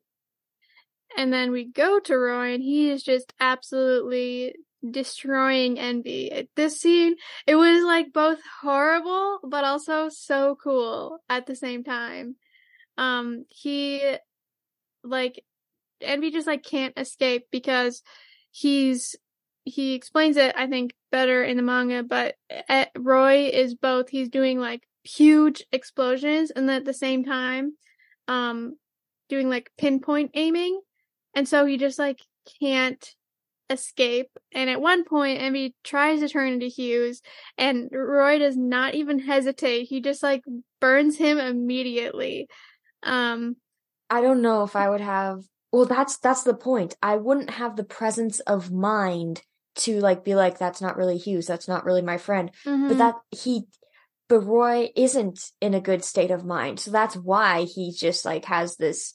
and 1.16 1.32
then 1.32 1.50
we 1.50 1.64
go 1.64 2.00
to 2.00 2.16
Roy 2.16 2.54
and 2.54 2.62
he 2.62 2.90
is 2.90 3.02
just 3.02 3.32
absolutely 3.40 4.54
destroying 4.88 5.78
Envy. 5.78 6.48
This 6.54 6.80
scene, 6.80 7.16
it 7.46 7.56
was 7.56 7.82
like 7.84 8.12
both 8.12 8.38
horrible 8.60 9.40
but 9.42 9.64
also 9.64 10.08
so 10.08 10.56
cool 10.62 11.18
at 11.28 11.46
the 11.46 11.56
same 11.56 11.84
time. 11.84 12.36
Um 12.98 13.44
he 13.48 14.16
like 15.02 15.42
Envy 16.00 16.30
just 16.30 16.46
like 16.46 16.62
can't 16.62 16.96
escape 16.98 17.46
because 17.50 18.02
he's 18.50 19.16
he 19.64 19.94
explains 19.94 20.36
it 20.36 20.54
I 20.56 20.66
think 20.66 20.94
better 21.10 21.42
in 21.42 21.56
the 21.56 21.62
manga 21.62 22.02
but 22.02 22.34
eh, 22.50 22.86
Roy 22.96 23.50
is 23.52 23.74
both 23.74 24.08
he's 24.08 24.28
doing 24.28 24.58
like 24.58 24.82
huge 25.04 25.64
explosions 25.72 26.50
and 26.50 26.68
then 26.68 26.76
at 26.76 26.84
the 26.84 26.92
same 26.92 27.24
time 27.24 27.74
um 28.26 28.76
doing 29.28 29.48
like 29.48 29.70
pinpoint 29.78 30.30
aiming 30.34 30.80
and 31.34 31.48
so 31.48 31.66
he 31.66 31.76
just 31.76 31.98
like 31.98 32.20
can't 32.60 33.14
escape 33.70 34.30
and 34.52 34.70
at 34.70 34.80
one 34.80 35.04
point 35.04 35.42
Envy 35.42 35.74
tries 35.84 36.20
to 36.20 36.28
turn 36.28 36.54
into 36.54 36.66
Hughes 36.66 37.20
and 37.58 37.90
Roy 37.92 38.38
does 38.38 38.56
not 38.56 38.94
even 38.94 39.18
hesitate 39.18 39.84
he 39.84 40.00
just 40.00 40.22
like 40.22 40.42
burns 40.80 41.18
him 41.18 41.38
immediately 41.38 42.48
um 43.02 43.56
I 44.10 44.20
don't 44.20 44.42
know 44.42 44.62
if 44.64 44.74
I 44.74 44.88
would 44.88 45.00
have. 45.02 45.44
Well, 45.70 45.84
that's 45.84 46.16
that's 46.18 46.42
the 46.42 46.54
point. 46.54 46.96
I 47.02 47.16
wouldn't 47.16 47.50
have 47.50 47.76
the 47.76 47.84
presence 47.84 48.40
of 48.40 48.72
mind 48.72 49.42
to 49.76 50.00
like 50.00 50.24
be 50.24 50.34
like, 50.34 50.58
that's 50.58 50.80
not 50.80 50.96
really 50.96 51.18
Hughes. 51.18 51.46
That's 51.46 51.68
not 51.68 51.84
really 51.84 52.02
my 52.02 52.16
friend. 52.18 52.50
mhm. 52.66 52.88
But 52.88 52.98
that 52.98 53.14
he, 53.30 53.64
but 54.28 54.40
Roy 54.40 54.90
isn't 54.96 55.40
in 55.60 55.74
a 55.74 55.80
good 55.80 56.04
state 56.04 56.30
of 56.30 56.44
mind. 56.44 56.80
So 56.80 56.90
that's 56.90 57.16
why 57.16 57.64
he 57.64 57.92
just 57.92 58.24
like 58.24 58.46
has 58.46 58.76
this, 58.76 59.12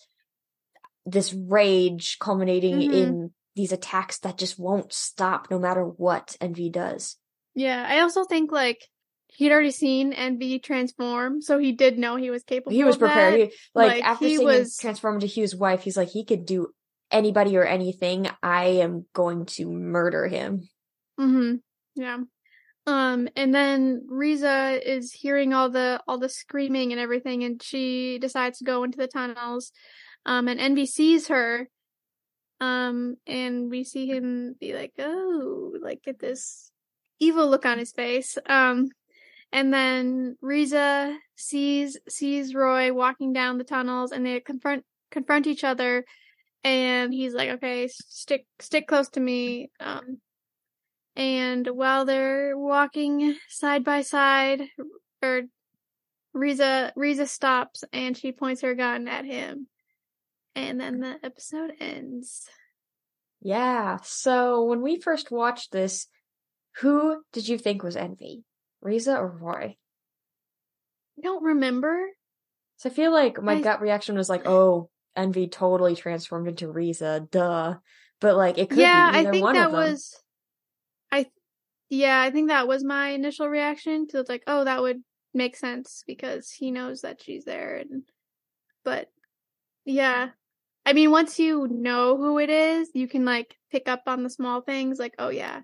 this 1.05 1.33
rage 1.33 2.17
culminating 2.19 2.79
Mhm. 2.81 2.93
in 2.93 3.33
these 3.55 3.71
attacks 3.71 4.19
that 4.19 4.37
just 4.37 4.57
won't 4.57 4.93
stop 4.93 5.49
no 5.51 5.59
matter 5.59 5.83
what 5.83 6.37
Envy 6.39 6.69
does. 6.69 7.17
Yeah, 7.55 7.85
I 7.87 7.99
also 7.99 8.23
think 8.23 8.51
like 8.51 8.87
he'd 9.35 9.51
already 9.51 9.71
seen 9.71 10.13
Envy 10.13 10.59
transform, 10.59 11.41
so 11.41 11.57
he 11.57 11.71
did 11.71 11.97
know 11.97 12.15
he 12.15 12.29
was 12.29 12.43
capable. 12.43 12.71
He 12.71 12.83
was 12.83 12.97
prepared. 12.97 13.35
He, 13.35 13.41
like, 13.73 13.91
Like, 13.93 14.03
after 14.03 14.25
he 14.25 14.35
seeing 14.37 14.45
was- 14.47 14.77
him 14.79 14.81
transform 14.81 15.15
into 15.15 15.27
Hughes' 15.27 15.55
wife, 15.55 15.83
he's 15.83 15.97
like, 15.97 16.09
he 16.09 16.25
could 16.25 16.45
do 16.45 16.69
anybody 17.11 17.57
or 17.57 17.63
anything. 17.63 18.27
I 18.41 18.65
am 18.81 19.05
going 19.13 19.45
to 19.57 19.65
murder 19.69 20.27
him. 20.27 20.67
Mm-hmm. 21.19 21.55
Yeah. 21.95 22.17
Um, 22.85 23.29
and 23.35 23.53
then 23.55 24.05
Riza 24.09 24.79
is 24.83 25.13
hearing 25.13 25.53
all 25.53 25.69
the 25.69 26.01
all 26.07 26.17
the 26.17 26.27
screaming 26.27 26.91
and 26.91 26.99
everything, 26.99 27.43
and 27.43 27.61
she 27.63 28.17
decides 28.19 28.57
to 28.57 28.65
go 28.65 28.83
into 28.83 28.97
the 28.97 29.07
tunnels. 29.07 29.71
Um, 30.25 30.47
and 30.47 30.59
Envy 30.59 30.85
sees 30.85 31.27
her. 31.29 31.69
Um, 32.59 33.15
and 33.27 33.69
we 33.69 33.83
see 33.83 34.07
him 34.07 34.55
be 34.59 34.73
like, 34.73 34.93
"Oh, 34.99 35.73
like 35.81 36.03
get 36.03 36.19
this 36.19 36.71
evil 37.19 37.47
look 37.49 37.65
on 37.65 37.77
his 37.77 37.91
face." 37.91 38.37
Um, 38.47 38.87
and 39.53 39.73
then 39.73 40.35
Riza 40.41 41.17
sees 41.37 41.97
sees 42.09 42.53
Roy 42.53 42.91
walking 42.91 43.31
down 43.31 43.57
the 43.57 43.63
tunnels, 43.63 44.11
and 44.11 44.25
they 44.25 44.41
confront 44.41 44.83
confront 45.11 45.47
each 45.47 45.63
other 45.63 46.03
and 46.63 47.13
he's 47.13 47.33
like, 47.33 47.49
okay, 47.49 47.87
stick, 47.89 48.45
stick 48.59 48.87
close 48.87 49.09
to 49.09 49.19
me. 49.19 49.69
Um, 49.79 50.19
and 51.15 51.67
while 51.67 52.05
they're 52.05 52.57
walking 52.57 53.35
side 53.49 53.83
by 53.83 54.01
side, 54.01 54.61
or 55.21 55.41
Riza, 56.33 56.93
Riza 56.95 57.27
stops 57.27 57.83
and 57.91 58.17
she 58.17 58.31
points 58.31 58.61
her 58.61 58.75
gun 58.75 59.07
at 59.07 59.25
him. 59.25 59.67
And 60.55 60.79
then 60.79 60.99
the 60.99 61.17
episode 61.23 61.73
ends. 61.79 62.47
Yeah. 63.41 63.97
So 64.03 64.63
when 64.63 64.81
we 64.81 65.01
first 65.01 65.31
watched 65.31 65.71
this, 65.71 66.07
who 66.77 67.21
did 67.33 67.47
you 67.47 67.57
think 67.57 67.83
was 67.83 67.97
Envy? 67.97 68.43
Riza 68.83 69.17
or 69.17 69.27
Roy? 69.27 69.75
I 71.17 71.21
don't 71.21 71.43
remember. 71.43 72.07
So 72.77 72.89
I 72.89 72.93
feel 72.93 73.11
like 73.11 73.41
my 73.41 73.55
I... 73.55 73.61
gut 73.61 73.81
reaction 73.81 74.15
was 74.15 74.29
like, 74.29 74.47
oh, 74.47 74.89
Envy 75.15 75.47
totally 75.47 75.95
transformed 75.95 76.47
into 76.47 76.71
Riza, 76.71 77.27
duh. 77.31 77.75
But 78.19 78.35
like 78.35 78.57
it 78.57 78.69
could 78.69 78.79
yeah, 78.79 79.11
be 79.11 79.17
either 79.17 79.29
I 79.29 79.31
think 79.31 79.43
one 79.43 79.55
that 79.55 79.71
was 79.71 80.21
I 81.11 81.27
yeah, 81.89 82.21
I 82.21 82.31
think 82.31 82.49
that 82.49 82.67
was 82.67 82.83
my 82.83 83.09
initial 83.09 83.49
reaction 83.49 84.05
because 84.05 84.21
it's 84.21 84.29
like, 84.29 84.43
oh, 84.47 84.63
that 84.63 84.81
would 84.81 85.01
make 85.33 85.55
sense 85.55 86.03
because 86.07 86.49
he 86.49 86.71
knows 86.71 87.01
that 87.01 87.21
she's 87.21 87.45
there 87.45 87.75
and 87.77 88.03
but 88.83 89.09
yeah. 89.85 90.29
I 90.85 90.93
mean, 90.93 91.11
once 91.11 91.39
you 91.39 91.67
know 91.69 92.17
who 92.17 92.39
it 92.39 92.49
is, 92.49 92.89
you 92.93 93.07
can 93.07 93.23
like 93.23 93.55
pick 93.71 93.87
up 93.87 94.03
on 94.07 94.23
the 94.23 94.29
small 94.29 94.61
things 94.61 94.99
like, 94.99 95.15
oh 95.19 95.29
yeah, 95.29 95.61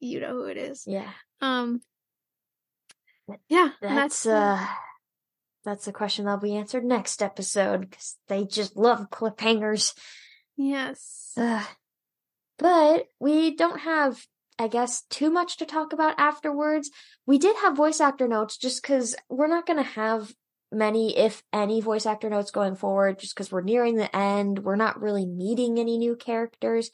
you 0.00 0.20
know 0.20 0.32
who 0.32 0.44
it 0.44 0.56
is. 0.56 0.84
Yeah. 0.86 1.10
Um 1.40 1.80
yeah, 3.48 3.70
that's, 3.80 4.24
that's 4.24 4.26
uh 4.26 4.66
that's 5.64 5.88
a 5.88 5.92
question 5.92 6.26
that'll 6.26 6.40
be 6.40 6.56
answered 6.56 6.84
next 6.84 7.22
episode 7.22 7.88
because 7.88 8.16
they 8.28 8.44
just 8.44 8.76
love 8.76 9.10
cliffhangers. 9.10 9.94
Yes. 10.56 11.32
Uh, 11.36 11.64
but 12.58 13.06
we 13.18 13.56
don't 13.56 13.80
have, 13.80 14.26
I 14.58 14.68
guess, 14.68 15.02
too 15.08 15.30
much 15.30 15.56
to 15.56 15.66
talk 15.66 15.92
about 15.92 16.18
afterwards. 16.18 16.90
We 17.26 17.38
did 17.38 17.56
have 17.56 17.76
voice 17.76 18.00
actor 18.00 18.28
notes 18.28 18.56
just 18.56 18.82
because 18.82 19.16
we're 19.28 19.48
not 19.48 19.66
going 19.66 19.82
to 19.82 19.90
have 19.90 20.32
many, 20.70 21.16
if 21.16 21.42
any, 21.52 21.80
voice 21.80 22.06
actor 22.06 22.28
notes 22.28 22.50
going 22.50 22.76
forward 22.76 23.18
just 23.18 23.34
because 23.34 23.50
we're 23.50 23.62
nearing 23.62 23.96
the 23.96 24.14
end. 24.14 24.60
We're 24.60 24.76
not 24.76 25.00
really 25.00 25.26
meeting 25.26 25.78
any 25.78 25.98
new 25.98 26.14
characters. 26.14 26.90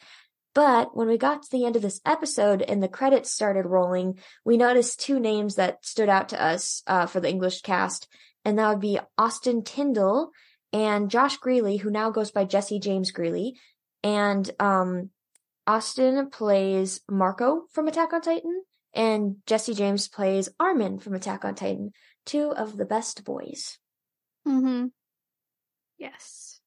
But 0.55 0.97
when 0.97 1.07
we 1.07 1.17
got 1.17 1.43
to 1.43 1.51
the 1.51 1.65
end 1.65 1.77
of 1.77 1.83
this 1.83 2.01
episode 2.05 2.63
and 2.63 2.83
the 2.83 2.89
credits 2.89 3.31
started 3.31 3.67
rolling, 3.67 4.19
we 4.45 4.57
noticed 4.57 5.01
two 5.01 5.21
names 5.21 5.55
that 5.55 5.85
stood 5.85 6.09
out 6.09 6.31
to 6.31 6.43
us 6.43 6.83
uh, 6.87 7.07
for 7.07 7.21
the 7.21 7.29
English 7.29 7.63
cast 7.63 8.09
and 8.45 8.59
that 8.59 8.69
would 8.69 8.81
be 8.81 8.99
Austin 9.19 9.63
Tindle 9.63 10.31
and 10.73 11.11
Josh 11.11 11.39
Grelle, 11.39 11.79
who 11.79 11.91
now 11.91 12.11
goes 12.11 12.31
by 12.31 12.45
Jesse 12.45 12.79
James 12.79 13.13
Grelle. 13.13 13.53
And 14.03 14.51
um, 14.59 15.11
Austin 15.67 16.31
plays 16.31 17.01
Marco 17.11 17.65
from 17.73 17.89
Attack 17.89 18.13
on 18.13 18.23
Titan, 18.23 18.63
and 18.95 19.37
Jesse 19.47 19.75
James 19.75 20.09
plays 20.09 20.49
Armin 20.59 20.99
from 20.99 21.15
Attack 21.15 21.45
on 21.45 21.55
Titan. 21.55 21.93
Two 22.25 22.51
of 22.51 22.77
the 22.77 22.85
best 22.85 23.25
boys. 23.25 23.79
Mm-hmm. 24.47 24.87
Yes. 25.99 26.60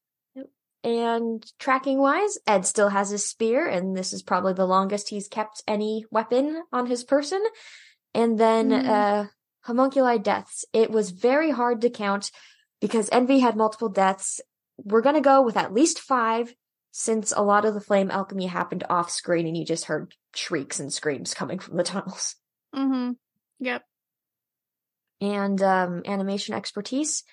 And 0.84 1.46
tracking 1.60 1.98
wise, 2.00 2.38
Ed 2.46 2.66
still 2.66 2.90
has 2.90 3.10
his 3.10 3.26
spear, 3.26 3.66
and 3.66 3.96
this 3.96 4.12
is 4.12 4.22
probably 4.22 4.54
the 4.54 4.68
longest 4.68 5.10
he's 5.10 5.30
kept 5.30 5.64
any 5.66 6.06
weapon 6.12 6.62
on 6.74 6.88
his 6.88 7.06
person. 7.06 7.42
And 8.14 8.38
then 8.38 8.70
mm. 8.70 8.88
uh, 8.88 9.26
homunculi 9.62 10.20
deaths. 10.20 10.66
It 10.74 10.92
was 10.92 11.12
very 11.12 11.52
hard 11.52 11.82
to 11.82 11.90
count 11.90 12.32
because 12.82 13.10
Envy 13.12 13.40
had 13.40 13.56
multiple 13.56 13.90
deaths. 13.90 14.42
We're 14.78 15.02
going 15.02 15.16
to 15.16 15.22
go 15.22 15.42
with 15.42 15.58
at 15.58 15.74
least 15.74 16.00
five 16.00 16.54
since 16.92 17.32
a 17.32 17.42
lot 17.42 17.66
of 17.66 17.74
the 17.74 17.82
flame 17.82 18.12
alchemy 18.12 18.46
happened 18.46 18.84
off 18.90 19.10
screen 19.10 19.48
and 19.48 19.58
you 19.58 19.66
just 19.66 19.86
heard 19.86 20.14
shrieks 20.36 20.80
and 20.80 20.94
screams 20.94 21.34
coming 21.34 21.60
from 21.60 21.78
the 21.78 21.84
tunnels. 21.84 22.36
Mm-hmm. 22.76 23.12
Yep. 23.60 23.84
And 25.22 25.62
um, 25.62 26.04
animation 26.06 26.54
expertise. 26.54 27.24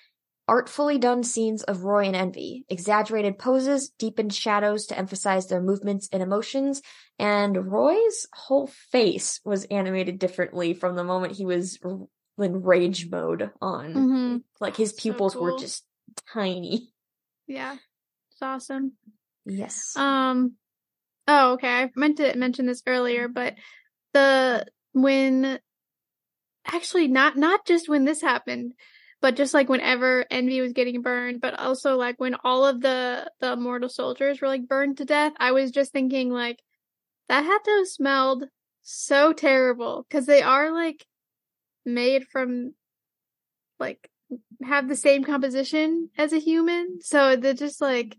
Artfully 0.51 0.97
done 0.97 1.23
scenes 1.23 1.63
of 1.63 1.85
Roy 1.85 2.03
and 2.07 2.15
Envy, 2.15 2.65
exaggerated 2.67 3.39
poses, 3.39 3.89
deepened 3.97 4.33
shadows 4.33 4.87
to 4.87 4.97
emphasize 4.97 5.47
their 5.47 5.61
movements 5.61 6.09
and 6.11 6.21
emotions, 6.21 6.81
and 7.17 7.71
Roy's 7.71 8.27
whole 8.33 8.67
face 8.67 9.39
was 9.45 9.63
animated 9.63 10.19
differently 10.19 10.73
from 10.73 10.97
the 10.97 11.05
moment 11.05 11.37
he 11.37 11.45
was 11.45 11.79
in 12.37 12.63
rage 12.63 13.09
mode 13.09 13.49
on. 13.61 13.93
Mm-hmm. 13.93 14.37
Like 14.59 14.75
his 14.75 14.91
pupils 14.91 15.31
so 15.31 15.39
cool. 15.39 15.53
were 15.53 15.57
just 15.57 15.85
tiny. 16.33 16.89
Yeah. 17.47 17.77
It's 18.33 18.41
awesome. 18.41 18.91
Yes. 19.45 19.95
Um 19.95 20.55
Oh, 21.29 21.53
okay. 21.53 21.83
I 21.83 21.91
meant 21.95 22.17
to 22.17 22.35
mention 22.35 22.65
this 22.65 22.83
earlier, 22.85 23.29
but 23.29 23.55
the 24.13 24.65
when 24.91 25.59
actually 26.65 27.07
not 27.07 27.37
not 27.37 27.65
just 27.65 27.87
when 27.87 28.03
this 28.03 28.21
happened, 28.21 28.73
but 29.21 29.35
just 29.35 29.53
like 29.53 29.69
whenever 29.69 30.25
Envy 30.31 30.61
was 30.61 30.73
getting 30.73 31.01
burned, 31.01 31.41
but 31.41 31.57
also 31.59 31.95
like 31.95 32.19
when 32.19 32.35
all 32.43 32.65
of 32.65 32.81
the 32.81 33.31
the 33.39 33.55
mortal 33.55 33.89
soldiers 33.89 34.41
were 34.41 34.47
like 34.47 34.67
burned 34.67 34.97
to 34.97 35.05
death, 35.05 35.33
I 35.37 35.51
was 35.51 35.71
just 35.71 35.91
thinking 35.91 36.31
like 36.31 36.61
that 37.29 37.45
had 37.45 37.59
to 37.65 37.71
have 37.71 37.87
smelled 37.87 38.45
so 38.81 39.31
terrible 39.31 40.05
because 40.07 40.25
they 40.25 40.41
are 40.41 40.71
like 40.71 41.05
made 41.85 42.25
from 42.27 42.73
like 43.79 44.09
have 44.63 44.87
the 44.87 44.95
same 44.95 45.23
composition 45.23 46.09
as 46.17 46.33
a 46.33 46.39
human. 46.39 46.99
So 47.01 47.35
they're 47.35 47.53
just 47.53 47.79
like, 47.79 48.17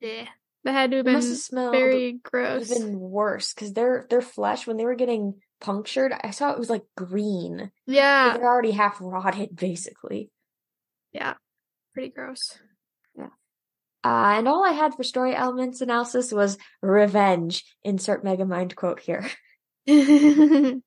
yeah, 0.00 0.26
that 0.66 0.72
had 0.72 0.90
to 0.90 0.96
have 0.96 1.06
been 1.06 1.14
have 1.14 1.48
very 1.52 2.18
gross. 2.24 2.72
Even 2.72 2.98
worse 2.98 3.54
because 3.54 3.72
their 3.72 4.04
their 4.10 4.20
flesh 4.20 4.66
when 4.66 4.76
they 4.76 4.84
were 4.84 4.96
getting 4.96 5.34
punctured, 5.60 6.12
I 6.12 6.32
saw 6.32 6.50
it 6.50 6.58
was 6.58 6.68
like 6.68 6.82
green. 6.96 7.70
Yeah, 7.86 8.36
they're 8.36 8.48
already 8.48 8.72
half 8.72 8.98
rotted, 9.00 9.54
basically. 9.56 10.32
Yeah, 11.12 11.34
pretty 11.94 12.10
gross. 12.10 12.58
Yeah. 13.16 13.28
Uh, 14.02 14.38
and 14.38 14.48
all 14.48 14.64
I 14.64 14.72
had 14.72 14.94
for 14.94 15.04
story 15.04 15.36
elements 15.36 15.80
analysis 15.80 16.32
was 16.32 16.58
revenge. 16.82 17.64
Insert 17.84 18.24
Megamind 18.24 18.74
quote 18.74 18.98
here. 18.98 19.24
Your 19.86 20.80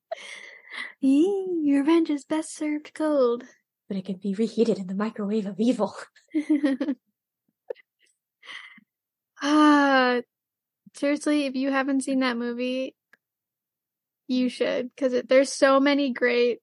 revenge 1.80 2.10
is 2.10 2.24
best 2.26 2.54
served 2.54 2.92
cold. 2.92 3.44
But 3.88 3.96
it 3.96 4.04
can 4.04 4.16
be 4.22 4.34
reheated 4.34 4.78
in 4.78 4.88
the 4.88 4.94
microwave 4.94 5.46
of 5.46 5.58
evil. 5.58 5.96
Ah, 9.42 10.16
uh, 10.16 10.20
seriously, 10.94 11.46
if 11.46 11.54
you 11.54 11.70
haven't 11.70 12.02
seen 12.02 12.20
that 12.20 12.36
movie, 12.36 12.94
you 14.28 14.48
should 14.48 14.90
because 14.94 15.22
there's 15.28 15.52
so 15.52 15.80
many 15.80 16.12
great 16.12 16.60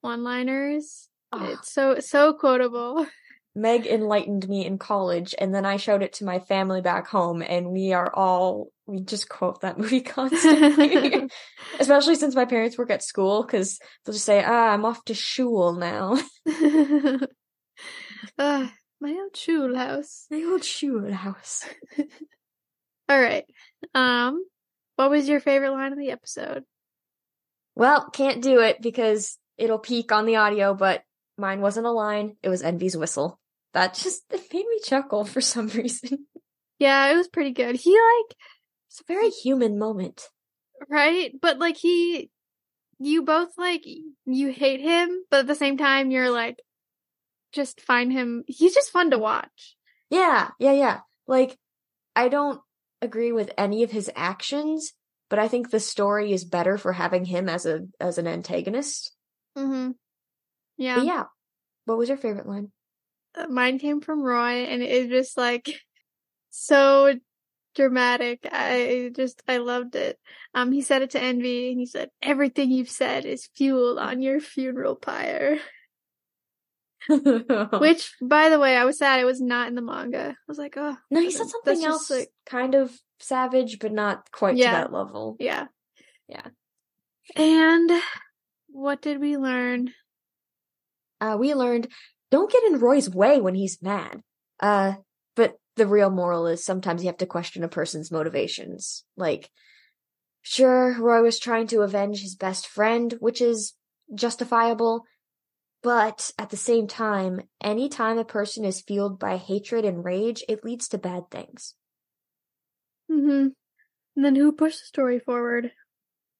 one-liners. 0.00 1.08
Oh. 1.32 1.44
It's 1.44 1.72
so 1.72 2.00
so 2.00 2.32
quotable. 2.32 3.06
Meg 3.54 3.86
enlightened 3.86 4.48
me 4.48 4.64
in 4.64 4.78
college, 4.78 5.34
and 5.36 5.52
then 5.52 5.66
I 5.66 5.78
showed 5.78 6.02
it 6.02 6.12
to 6.14 6.24
my 6.24 6.38
family 6.38 6.80
back 6.80 7.08
home, 7.08 7.42
and 7.42 7.70
we 7.70 7.92
are 7.92 8.14
all 8.14 8.70
we 8.86 9.00
just 9.00 9.28
quote 9.28 9.62
that 9.62 9.78
movie 9.80 10.00
constantly. 10.00 11.28
Especially 11.80 12.14
since 12.14 12.34
my 12.34 12.44
parents 12.44 12.78
work 12.78 12.90
at 12.90 13.02
school, 13.02 13.42
because 13.42 13.78
they'll 14.04 14.12
just 14.12 14.24
say, 14.26 14.44
"Ah, 14.44 14.72
I'm 14.72 14.84
off 14.84 15.04
to 15.06 15.14
school 15.14 15.72
now." 15.72 16.18
uh, 18.38 18.68
my 19.00 19.12
old 19.12 19.36
school 19.36 19.76
house. 19.76 20.26
My 20.30 20.42
old 20.44 20.64
school 20.64 21.12
house. 21.12 21.64
all 23.08 23.20
right. 23.20 23.44
Um, 23.94 24.44
what 24.96 25.10
was 25.10 25.28
your 25.28 25.40
favorite 25.40 25.72
line 25.72 25.92
of 25.92 25.98
the 25.98 26.10
episode? 26.10 26.64
Well, 27.74 28.10
can't 28.10 28.42
do 28.42 28.60
it 28.60 28.82
because 28.82 29.38
it'll 29.56 29.78
peak 29.78 30.10
on 30.10 30.26
the 30.26 30.36
audio, 30.36 30.74
but 30.74 31.02
mine 31.36 31.60
wasn't 31.60 31.86
a 31.86 31.92
line. 31.92 32.36
It 32.42 32.48
was 32.48 32.62
Envy's 32.62 32.96
whistle 32.96 33.38
that 33.74 33.94
just 33.94 34.24
it 34.30 34.42
made 34.52 34.66
me 34.66 34.80
chuckle 34.84 35.24
for 35.24 35.40
some 35.40 35.68
reason. 35.74 36.26
Yeah, 36.78 37.10
it 37.12 37.16
was 37.16 37.28
pretty 37.28 37.52
good. 37.52 37.76
He 37.76 37.90
like 37.90 38.36
it's 38.88 39.00
a 39.00 39.12
very 39.12 39.30
human 39.30 39.78
moment. 39.78 40.28
Right? 40.88 41.32
But 41.40 41.58
like 41.58 41.76
he 41.76 42.30
you 42.98 43.22
both 43.22 43.50
like 43.56 43.84
you 44.26 44.48
hate 44.48 44.80
him, 44.80 45.24
but 45.30 45.40
at 45.40 45.46
the 45.46 45.54
same 45.54 45.76
time 45.76 46.10
you're 46.10 46.30
like 46.30 46.58
just 47.52 47.80
find 47.80 48.12
him 48.12 48.44
he's 48.46 48.74
just 48.74 48.90
fun 48.90 49.10
to 49.10 49.18
watch. 49.18 49.76
Yeah, 50.10 50.50
yeah, 50.58 50.72
yeah. 50.72 51.00
Like 51.26 51.56
I 52.16 52.28
don't 52.28 52.60
agree 53.00 53.32
with 53.32 53.50
any 53.56 53.82
of 53.82 53.90
his 53.90 54.10
actions, 54.16 54.92
but 55.30 55.38
I 55.38 55.48
think 55.48 55.70
the 55.70 55.80
story 55.80 56.32
is 56.32 56.44
better 56.44 56.78
for 56.78 56.92
having 56.92 57.24
him 57.24 57.48
as 57.48 57.66
a 57.66 57.86
as 58.00 58.18
an 58.18 58.26
antagonist. 58.26 59.14
Mhm. 59.56 59.94
Yeah. 60.76 60.96
But 60.96 61.04
yeah. 61.06 61.24
What 61.84 61.98
was 61.98 62.08
your 62.08 62.18
favorite 62.18 62.46
line? 62.46 62.70
Uh, 63.34 63.46
mine 63.48 63.78
came 63.78 64.00
from 64.00 64.22
Roy, 64.22 64.64
and 64.64 64.82
it 64.82 65.08
just 65.08 65.36
like 65.36 65.68
so 66.50 67.14
dramatic. 67.74 68.46
I 68.50 69.10
just 69.14 69.42
I 69.46 69.58
loved 69.58 69.94
it. 69.94 70.18
Um, 70.54 70.72
he 70.72 70.82
said 70.82 71.02
it 71.02 71.10
to 71.10 71.22
Envy, 71.22 71.70
and 71.70 71.78
he 71.78 71.86
said, 71.86 72.10
"Everything 72.20 72.70
you've 72.70 72.90
said 72.90 73.24
is 73.24 73.48
fuel 73.54 73.98
on 73.98 74.22
your 74.22 74.40
funeral 74.40 74.96
pyre." 74.96 75.58
Which, 77.08 78.14
by 78.20 78.48
the 78.48 78.58
way, 78.58 78.76
I 78.76 78.84
was 78.84 78.98
sad 78.98 79.20
it 79.20 79.24
was 79.24 79.40
not 79.40 79.68
in 79.68 79.74
the 79.74 79.82
manga. 79.82 80.30
I 80.30 80.34
was 80.46 80.58
like, 80.58 80.74
oh. 80.76 80.96
No, 81.10 81.20
he 81.20 81.30
said 81.30 81.48
something 81.48 81.84
else 81.84 82.10
like, 82.10 82.30
kind 82.46 82.74
of 82.74 82.92
savage, 83.20 83.78
but 83.78 83.92
not 83.92 84.30
quite 84.32 84.56
yeah. 84.56 84.70
to 84.70 84.76
that 84.78 84.92
level. 84.92 85.36
Yeah. 85.38 85.66
Yeah. 86.28 86.46
And 87.36 87.90
what 88.68 89.00
did 89.00 89.20
we 89.20 89.36
learn? 89.36 89.92
Uh, 91.20 91.36
we 91.38 91.54
learned 91.54 91.88
don't 92.30 92.52
get 92.52 92.64
in 92.64 92.78
Roy's 92.78 93.08
way 93.08 93.40
when 93.40 93.54
he's 93.54 93.82
mad. 93.82 94.22
Uh, 94.60 94.94
but 95.34 95.56
the 95.76 95.86
real 95.86 96.10
moral 96.10 96.46
is 96.46 96.64
sometimes 96.64 97.02
you 97.02 97.08
have 97.08 97.18
to 97.18 97.26
question 97.26 97.64
a 97.64 97.68
person's 97.68 98.10
motivations. 98.10 99.04
Like, 99.16 99.50
sure, 100.42 100.96
Roy 101.00 101.22
was 101.22 101.38
trying 101.38 101.66
to 101.68 101.82
avenge 101.82 102.20
his 102.20 102.34
best 102.34 102.66
friend, 102.66 103.14
which 103.20 103.40
is 103.40 103.74
justifiable, 104.14 105.04
but 105.82 106.32
at 106.38 106.50
the 106.50 106.56
same 106.56 106.86
time, 106.86 107.42
any 107.60 107.88
time 107.88 108.18
a 108.18 108.24
person 108.24 108.64
is 108.64 108.80
fueled 108.80 109.18
by 109.18 109.36
hatred 109.36 109.84
and 109.84 110.04
rage, 110.04 110.42
it 110.48 110.64
leads 110.64 110.88
to 110.88 110.98
bad 110.98 111.30
things. 111.30 111.74
Mm-hmm. 113.10 113.48
And 114.16 114.24
then 114.24 114.34
who 114.34 114.52
pushed 114.52 114.80
the 114.80 114.86
story 114.86 115.18
forward? 115.20 115.72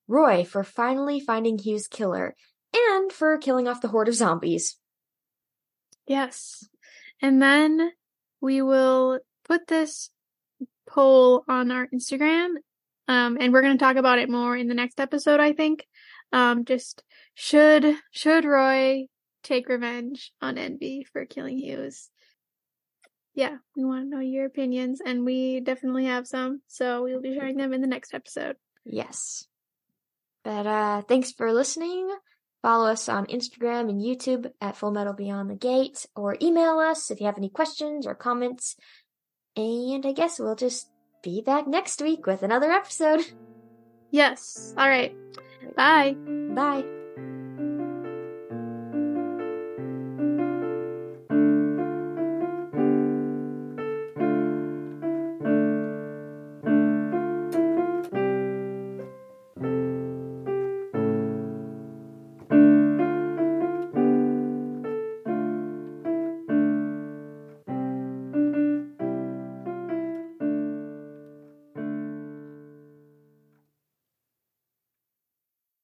Roy 0.09 0.45
for 0.45 0.65
finally 0.65 1.21
finding 1.21 1.59
Hughes' 1.59 1.87
killer 1.87 2.35
and 2.75 3.13
for 3.13 3.39
killing 3.39 3.69
off 3.69 3.81
the 3.81 3.89
horde 3.89 4.09
of 4.09 4.15
zombies. 4.15 4.77
Yes. 6.07 6.67
And 7.21 7.41
then 7.41 7.93
we 8.41 8.63
will 8.63 9.21
put 9.45 9.67
this 9.69 10.11
poll 10.89 11.45
on 11.49 11.71
our 11.71 11.87
Instagram. 11.95 12.55
Um, 13.07 13.39
and 13.41 13.53
we're 13.53 13.63
going 13.63 13.79
to 13.79 13.85
talk 13.85 13.97
about 13.97 14.19
it 14.19 14.31
more 14.31 14.57
in 14.57 14.69
the 14.69 14.75
next 14.75 14.99
episode, 15.01 15.41
I 15.41 15.53
think. 15.53 15.87
Um, 16.33 16.65
just 16.65 17.03
should, 17.35 17.97
should 18.11 18.45
Roy 18.45 19.07
take 19.49 19.69
revenge 19.69 20.33
on 20.41 20.59
Envy 20.59 21.07
for 21.13 21.25
killing 21.25 21.59
Hughes? 21.59 22.11
Yeah, 23.35 23.57
we 23.77 23.85
want 23.85 24.05
to 24.05 24.17
know 24.17 24.21
your 24.21 24.47
opinions 24.47 25.01
and 25.05 25.25
we 25.25 25.61
definitely 25.61 26.07
have 26.07 26.27
some. 26.27 26.61
So 26.67 27.03
we 27.03 27.15
will 27.15 27.21
be 27.21 27.35
sharing 27.35 27.57
them 27.57 27.73
in 27.73 27.81
the 27.81 27.87
next 27.87 28.13
episode. 28.13 28.57
Yes. 28.85 29.47
But, 30.45 30.67
uh, 30.67 31.03
thanks 31.03 31.33
for 31.33 31.53
listening. 31.53 32.09
Follow 32.63 32.91
us 32.91 33.09
on 33.09 33.27
Instagram 33.27 33.89
and 33.89 34.01
YouTube 34.01 34.51
at 34.61 34.77
Full 34.77 34.91
Metal 34.91 35.13
Beyond 35.13 35.51
the 35.51 35.55
Gate 35.55 36.07
or 36.17 36.37
email 36.43 36.79
us 36.79 37.11
if 37.11 37.21
you 37.21 37.27
have 37.27 37.39
any 37.39 37.49
questions 37.49 38.07
or 38.07 38.15
comments. 38.15 38.77
And 39.57 40.05
I 40.05 40.13
guess 40.13 40.39
we'll 40.39 40.57
just 40.57 40.91
be 41.23 41.41
back 41.41 41.69
next 41.69 42.03
week 42.03 42.27
with 42.27 42.43
another 42.43 42.73
episode. 42.73 43.25
Yes. 44.11 44.75
All 44.77 44.89
right. 44.89 45.15
Bye. 45.77 46.15
Bye. 46.15 46.98